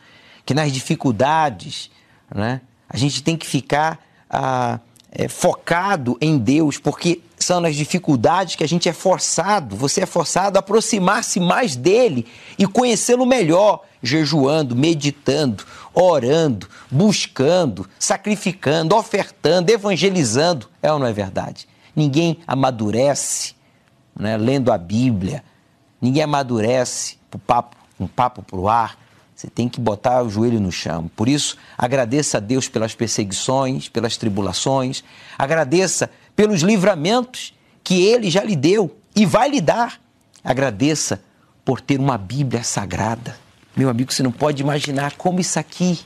[0.44, 1.90] que nas dificuldades,
[2.34, 3.98] né, a gente tem que ficar
[4.28, 4.78] ah,
[5.12, 10.06] é, focado em Deus, porque são nas dificuldades que a gente é forçado, você é
[10.06, 12.26] forçado a aproximar-se mais dele
[12.58, 20.68] e conhecê-lo melhor, jejuando, meditando, orando, buscando, sacrificando, ofertando, evangelizando.
[20.82, 21.66] É ou não é verdade?
[21.96, 23.54] Ninguém amadurece
[24.18, 25.42] né, lendo a Bíblia,
[26.00, 28.06] ninguém amadurece um papo, um
[28.42, 28.98] para o ar,
[29.40, 31.10] você tem que botar o joelho no chão.
[31.16, 35.02] Por isso, agradeça a Deus pelas perseguições, pelas tribulações.
[35.38, 39.98] Agradeça pelos livramentos que Ele já lhe deu e vai lhe dar.
[40.44, 41.22] Agradeça
[41.64, 43.34] por ter uma Bíblia sagrada.
[43.74, 46.00] Meu amigo, você não pode imaginar como isso aqui,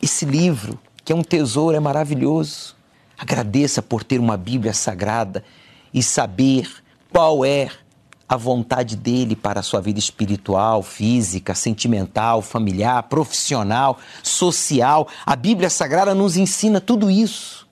[0.00, 2.74] esse livro, que é um tesouro, é maravilhoso.
[3.18, 5.44] Agradeça por ter uma Bíblia sagrada
[5.92, 6.66] e saber
[7.12, 7.68] qual é
[8.30, 15.08] a vontade dele para a sua vida espiritual, física, sentimental, familiar, profissional, social.
[15.26, 17.66] A Bíblia Sagrada nos ensina tudo isso.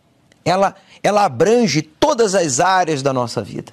[0.45, 3.73] Ela, ela abrange todas as áreas da nossa vida: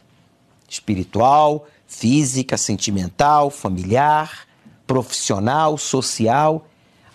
[0.70, 4.46] espiritual, física, sentimental, familiar,
[4.86, 6.68] profissional, social.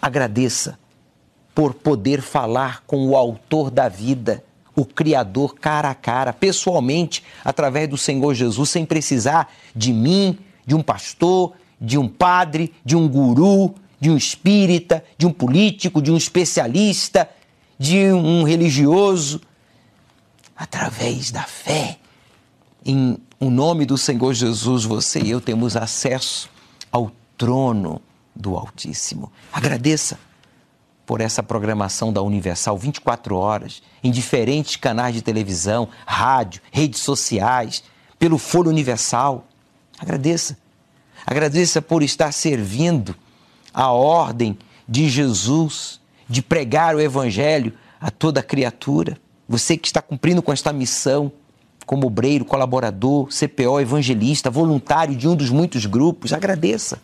[0.02, 0.76] Agradeça
[1.54, 4.42] por poder falar com o autor da vida
[4.80, 10.74] o Criador cara a cara, pessoalmente, através do Senhor Jesus, sem precisar de mim, de
[10.74, 16.10] um pastor, de um padre, de um guru, de um espírita, de um político, de
[16.10, 17.28] um especialista,
[17.78, 19.40] de um religioso.
[20.56, 21.98] Através da fé
[22.84, 26.48] em o nome do Senhor Jesus, você e eu temos acesso
[26.92, 28.00] ao trono
[28.36, 29.32] do Altíssimo.
[29.52, 30.18] Agradeça
[31.10, 37.82] por essa programação da Universal 24 horas, em diferentes canais de televisão, rádio, redes sociais,
[38.16, 39.44] pelo Foro Universal.
[39.98, 40.56] Agradeça.
[41.26, 43.16] Agradeça por estar servindo
[43.74, 44.56] a ordem
[44.88, 49.18] de Jesus de pregar o Evangelho a toda criatura.
[49.48, 51.32] Você que está cumprindo com esta missão,
[51.84, 57.02] como obreiro, colaborador, CPO, evangelista, voluntário de um dos muitos grupos, agradeça.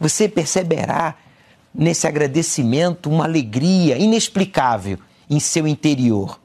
[0.00, 1.14] Você perceberá
[1.74, 4.98] nesse agradecimento uma alegria inexplicável
[5.28, 6.38] em seu interior.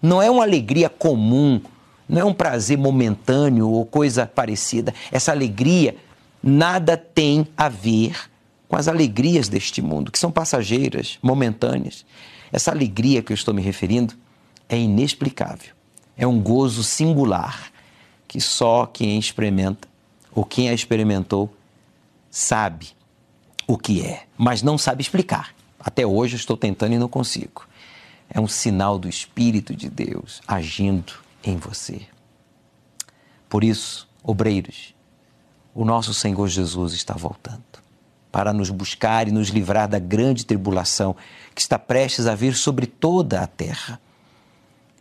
[0.00, 1.60] Não é uma alegria comum,
[2.08, 4.94] não é um prazer momentâneo ou coisa parecida.
[5.12, 5.96] Essa alegria
[6.42, 8.16] nada tem a ver
[8.66, 12.06] com as alegrias deste mundo, que são passageiras, momentâneas.
[12.52, 14.14] Essa alegria que eu estou me referindo
[14.68, 15.74] é inexplicável.
[16.16, 17.70] É um gozo singular
[18.26, 19.88] que só quem experimenta
[20.32, 21.52] ou quem a experimentou
[22.30, 22.88] sabe
[23.72, 25.54] o que é, mas não sabe explicar.
[25.78, 27.66] Até hoje eu estou tentando e não consigo.
[28.28, 31.12] É um sinal do Espírito de Deus agindo
[31.44, 32.02] em você.
[33.48, 34.94] Por isso, obreiros,
[35.72, 37.62] o nosso Senhor Jesus está voltando
[38.32, 41.16] para nos buscar e nos livrar da grande tribulação
[41.54, 44.00] que está prestes a vir sobre toda a terra.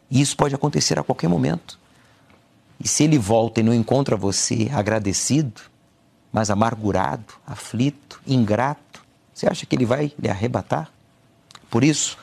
[0.10, 1.80] E isso pode acontecer a qualquer momento.
[2.80, 5.62] E se ele volta e não encontra você agradecido,
[6.32, 9.04] mas amargurado, aflito, ingrato,
[9.34, 10.90] você acha que ele vai lhe arrebatar?
[11.70, 12.18] Por isso,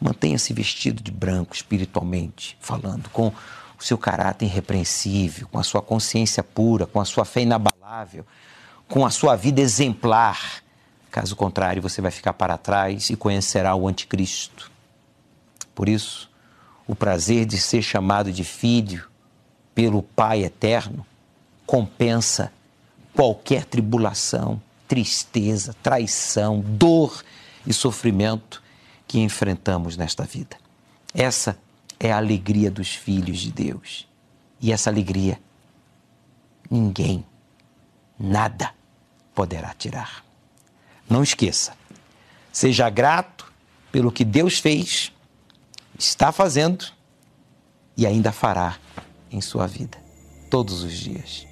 [0.00, 6.42] mantenha-se vestido de branco espiritualmente, falando, com o seu caráter irrepreensível, com a sua consciência
[6.42, 8.24] pura, com a sua fé inabalável,
[8.88, 10.62] com a sua vida exemplar,
[11.16, 14.70] Caso contrário, você vai ficar para trás e conhecerá o Anticristo.
[15.74, 16.30] Por isso,
[16.86, 19.08] o prazer de ser chamado de filho
[19.74, 21.06] pelo Pai eterno
[21.64, 22.52] compensa
[23.16, 27.24] qualquer tribulação, tristeza, traição, dor
[27.66, 28.62] e sofrimento
[29.08, 30.58] que enfrentamos nesta vida.
[31.14, 31.58] Essa
[31.98, 34.06] é a alegria dos filhos de Deus.
[34.60, 35.40] E essa alegria
[36.70, 37.24] ninguém,
[38.18, 38.74] nada
[39.34, 40.22] poderá tirar.
[41.08, 41.72] Não esqueça,
[42.52, 43.50] seja grato
[43.90, 45.10] pelo que Deus fez,
[45.98, 46.84] está fazendo
[47.96, 48.76] e ainda fará
[49.30, 49.96] em sua vida,
[50.50, 51.46] todos os dias.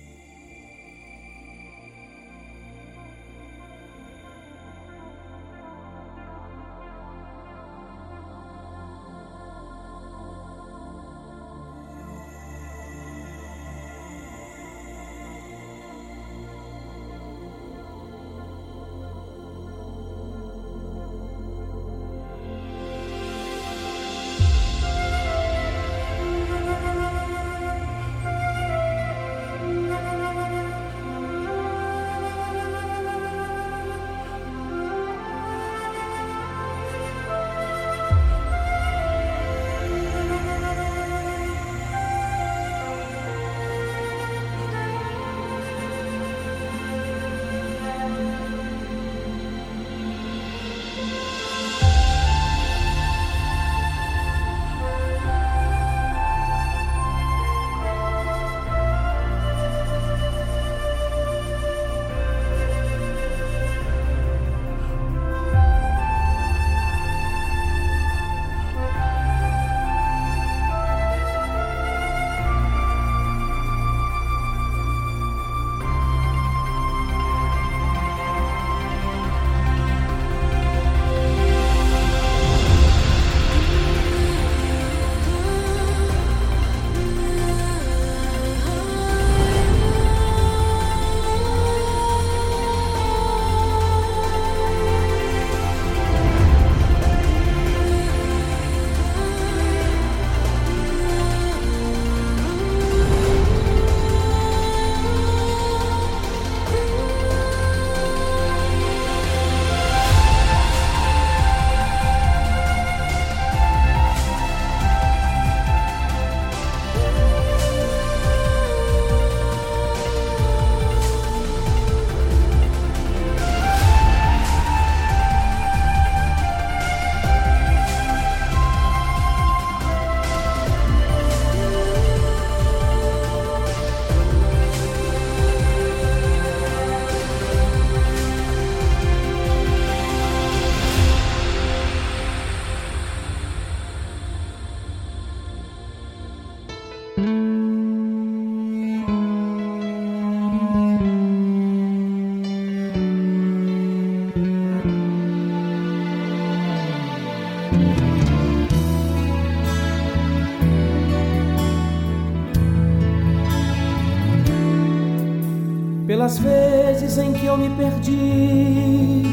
[166.25, 169.25] Pelas vezes em que eu me perdi.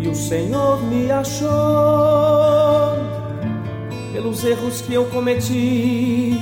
[0.00, 1.48] E o Senhor me achou,
[4.12, 6.36] pelos erros que eu cometi.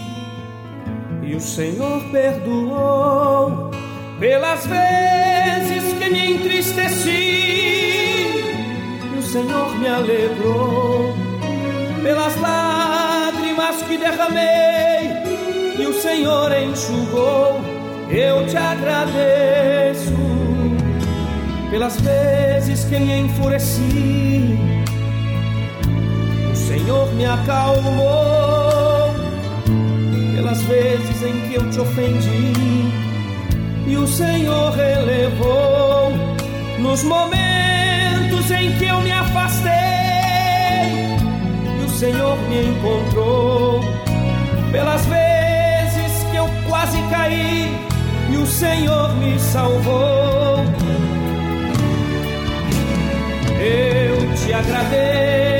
[1.23, 3.71] E o Senhor perdoou,
[4.19, 7.11] pelas vezes que me entristeci.
[9.15, 11.15] E o Senhor me alegrou,
[12.03, 15.11] pelas lágrimas que derramei.
[15.79, 17.70] E o Senhor enxugou
[18.13, 20.13] eu te agradeço
[21.71, 24.59] pelas vezes que me enfureci.
[26.53, 29.15] O Senhor me acalmou
[30.35, 32.53] pelas vezes em que eu te ofendi.
[33.87, 36.13] E o Senhor relevou
[36.81, 39.71] nos momentos em que eu me afastei.
[41.81, 43.81] E o Senhor me encontrou
[44.73, 47.90] pelas vezes que eu quase caí
[48.41, 50.65] o Senhor me salvou.
[53.61, 55.60] Eu te agradeço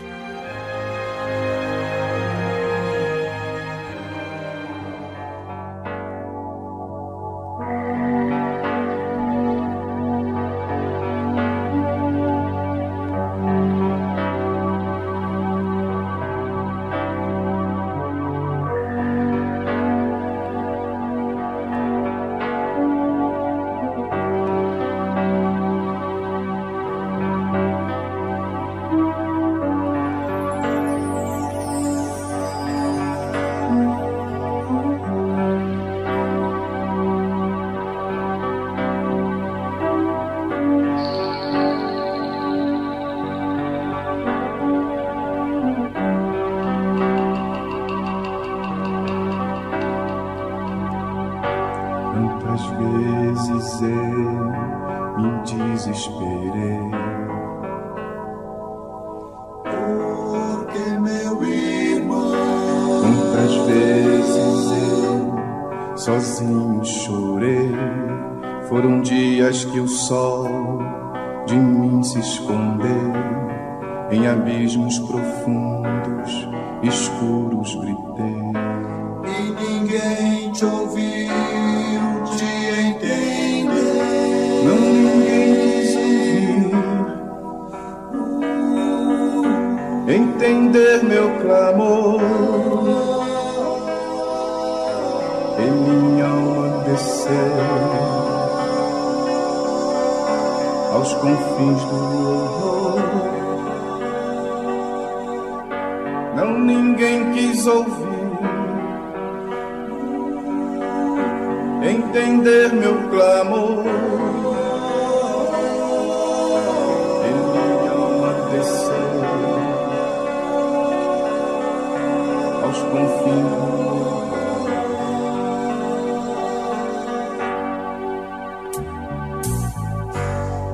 [122.71, 123.61] aos confins.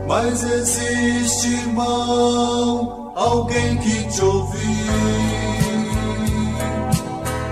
[0.07, 4.61] Mas existe, irmão, alguém que te ouviu.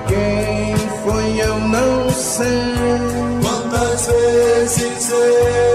[0.07, 2.45] Quem foi eu não sei.
[3.41, 5.74] Quantas vezes eu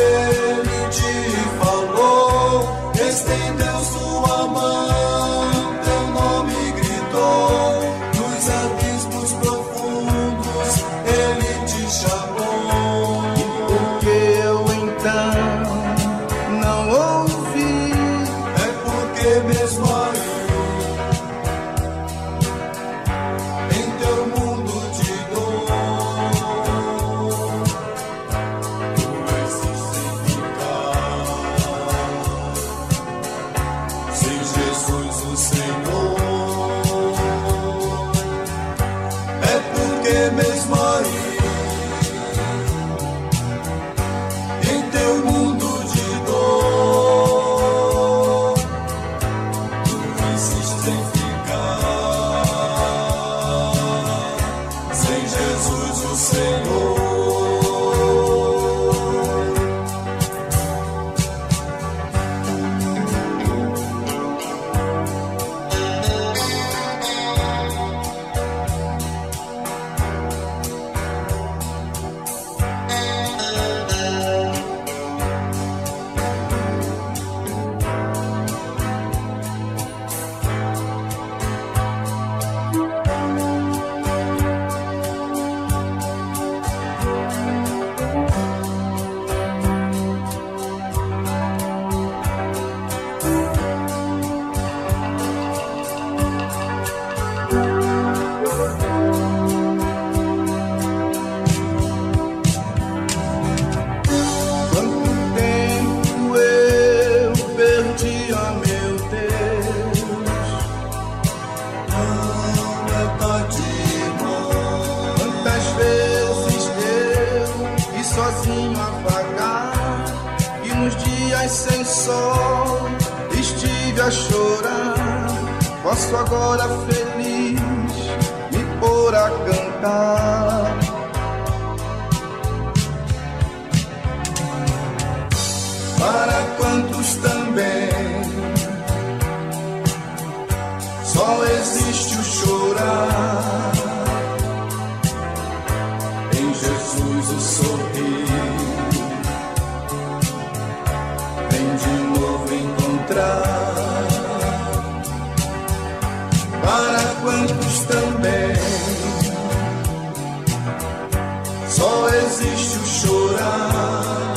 [161.71, 164.30] só existe o chorar.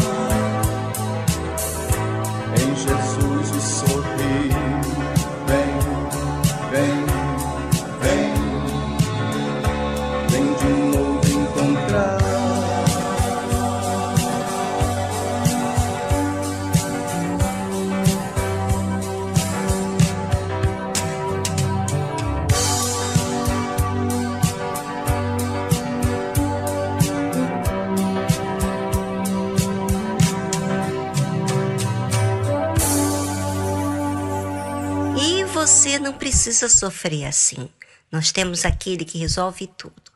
[36.33, 37.69] precisa sofrer assim.
[38.11, 40.11] Nós temos aquele que resolve tudo.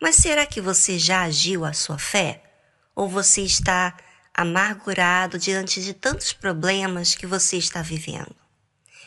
[0.00, 2.42] Mas será que você já agiu a sua fé?
[2.96, 3.96] Ou você está
[4.34, 8.34] amargurado diante de tantos problemas que você está vivendo?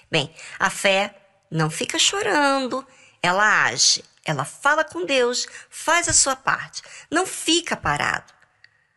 [0.09, 1.13] Bem, a fé
[1.51, 2.87] não fica chorando,
[3.21, 8.33] ela age, ela fala com Deus, faz a sua parte, não fica parado.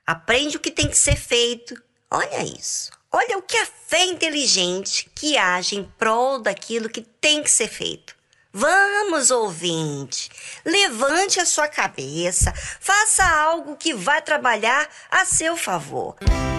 [0.06, 1.74] Aprende o que tem que ser feito.
[2.09, 2.93] Olha isso.
[3.10, 7.68] Olha o que a fé inteligente que age em prol daquilo que tem que ser
[7.68, 8.14] feito.
[8.52, 10.30] Vamos, ouvinte,
[10.64, 16.16] levante a sua cabeça, faça algo que vai trabalhar a seu favor.
[16.20, 16.57] Música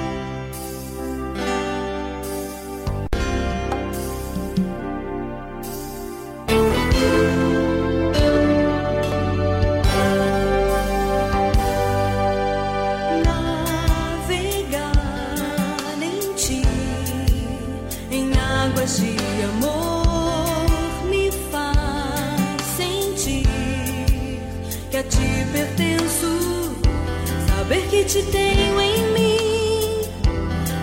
[28.06, 30.02] te tenho em mim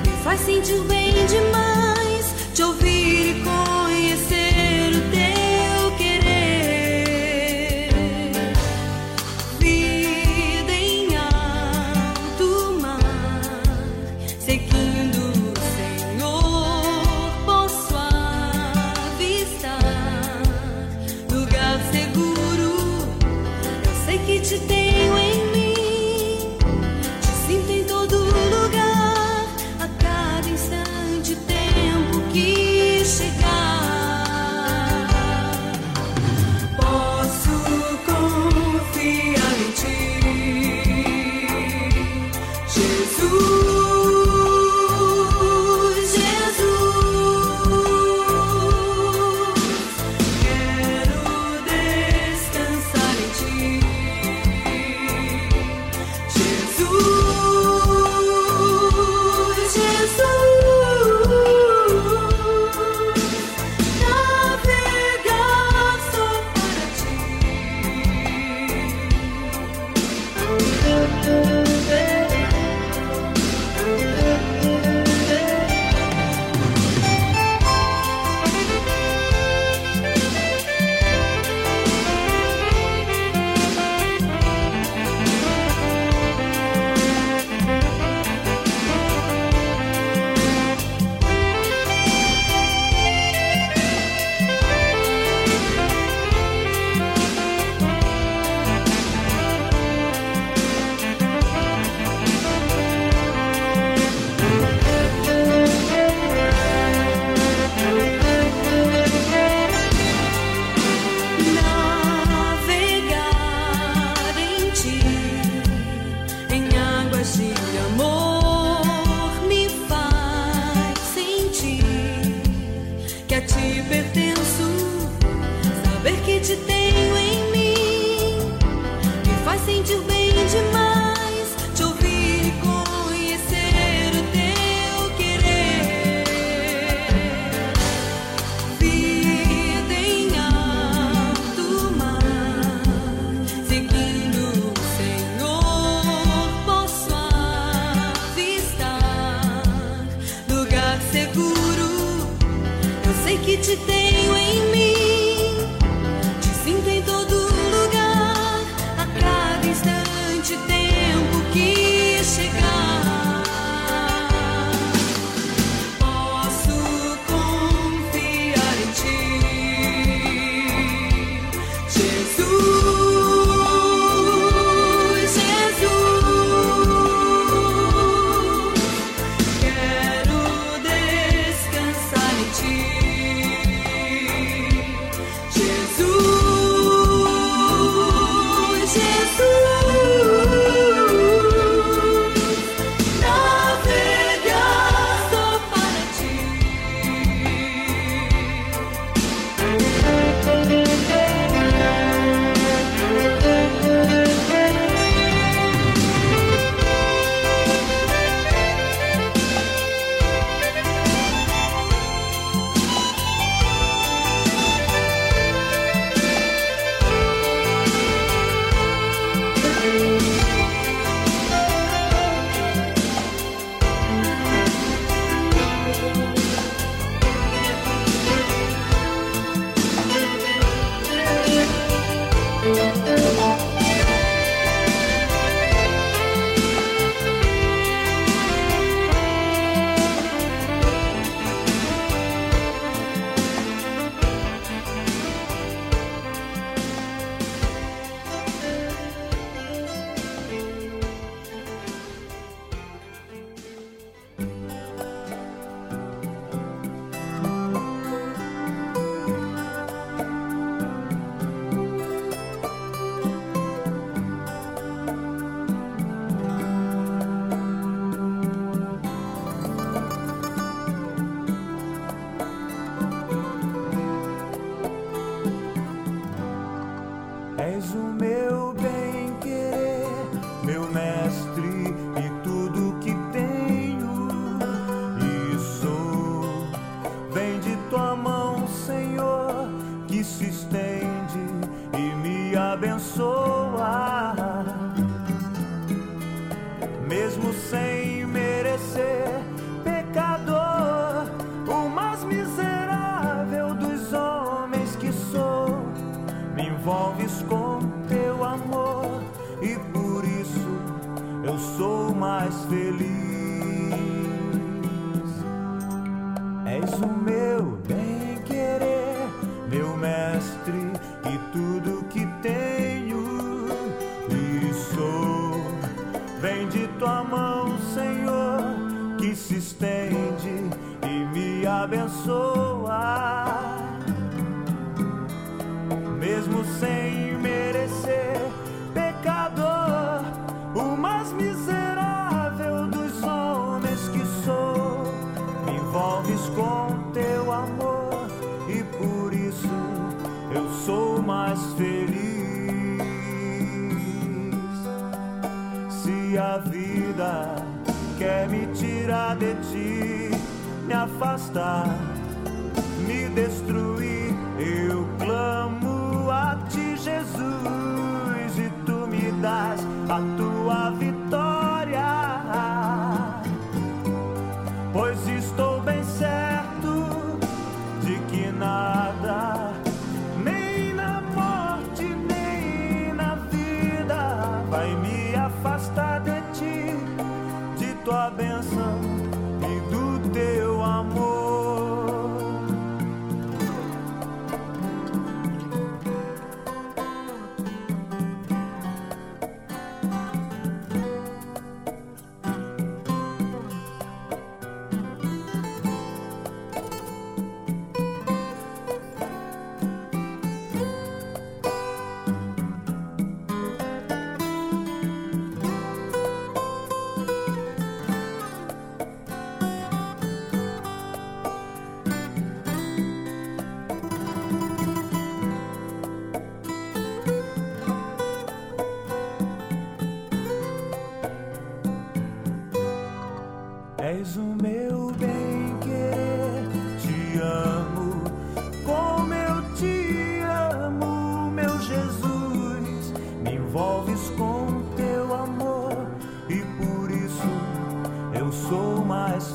[0.04, 1.75] me faz sentir bem demais.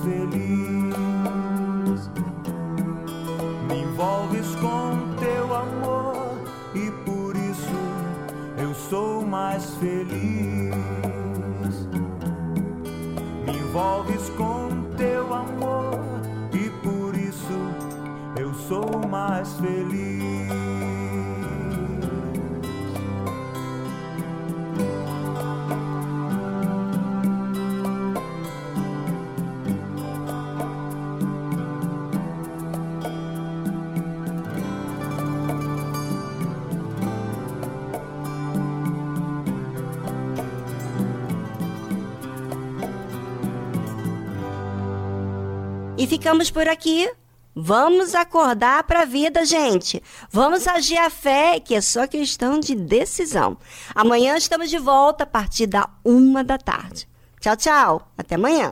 [0.04, 0.51] feliz.
[46.22, 47.12] ficamos por aqui.
[47.56, 50.02] Vamos acordar para a vida, gente.
[50.32, 53.58] Vamos agir a fé, que é só questão de decisão.
[53.96, 57.10] Amanhã estamos de volta a partir da uma da tarde.
[57.40, 58.12] Tchau, tchau.
[58.16, 58.72] Até amanhã.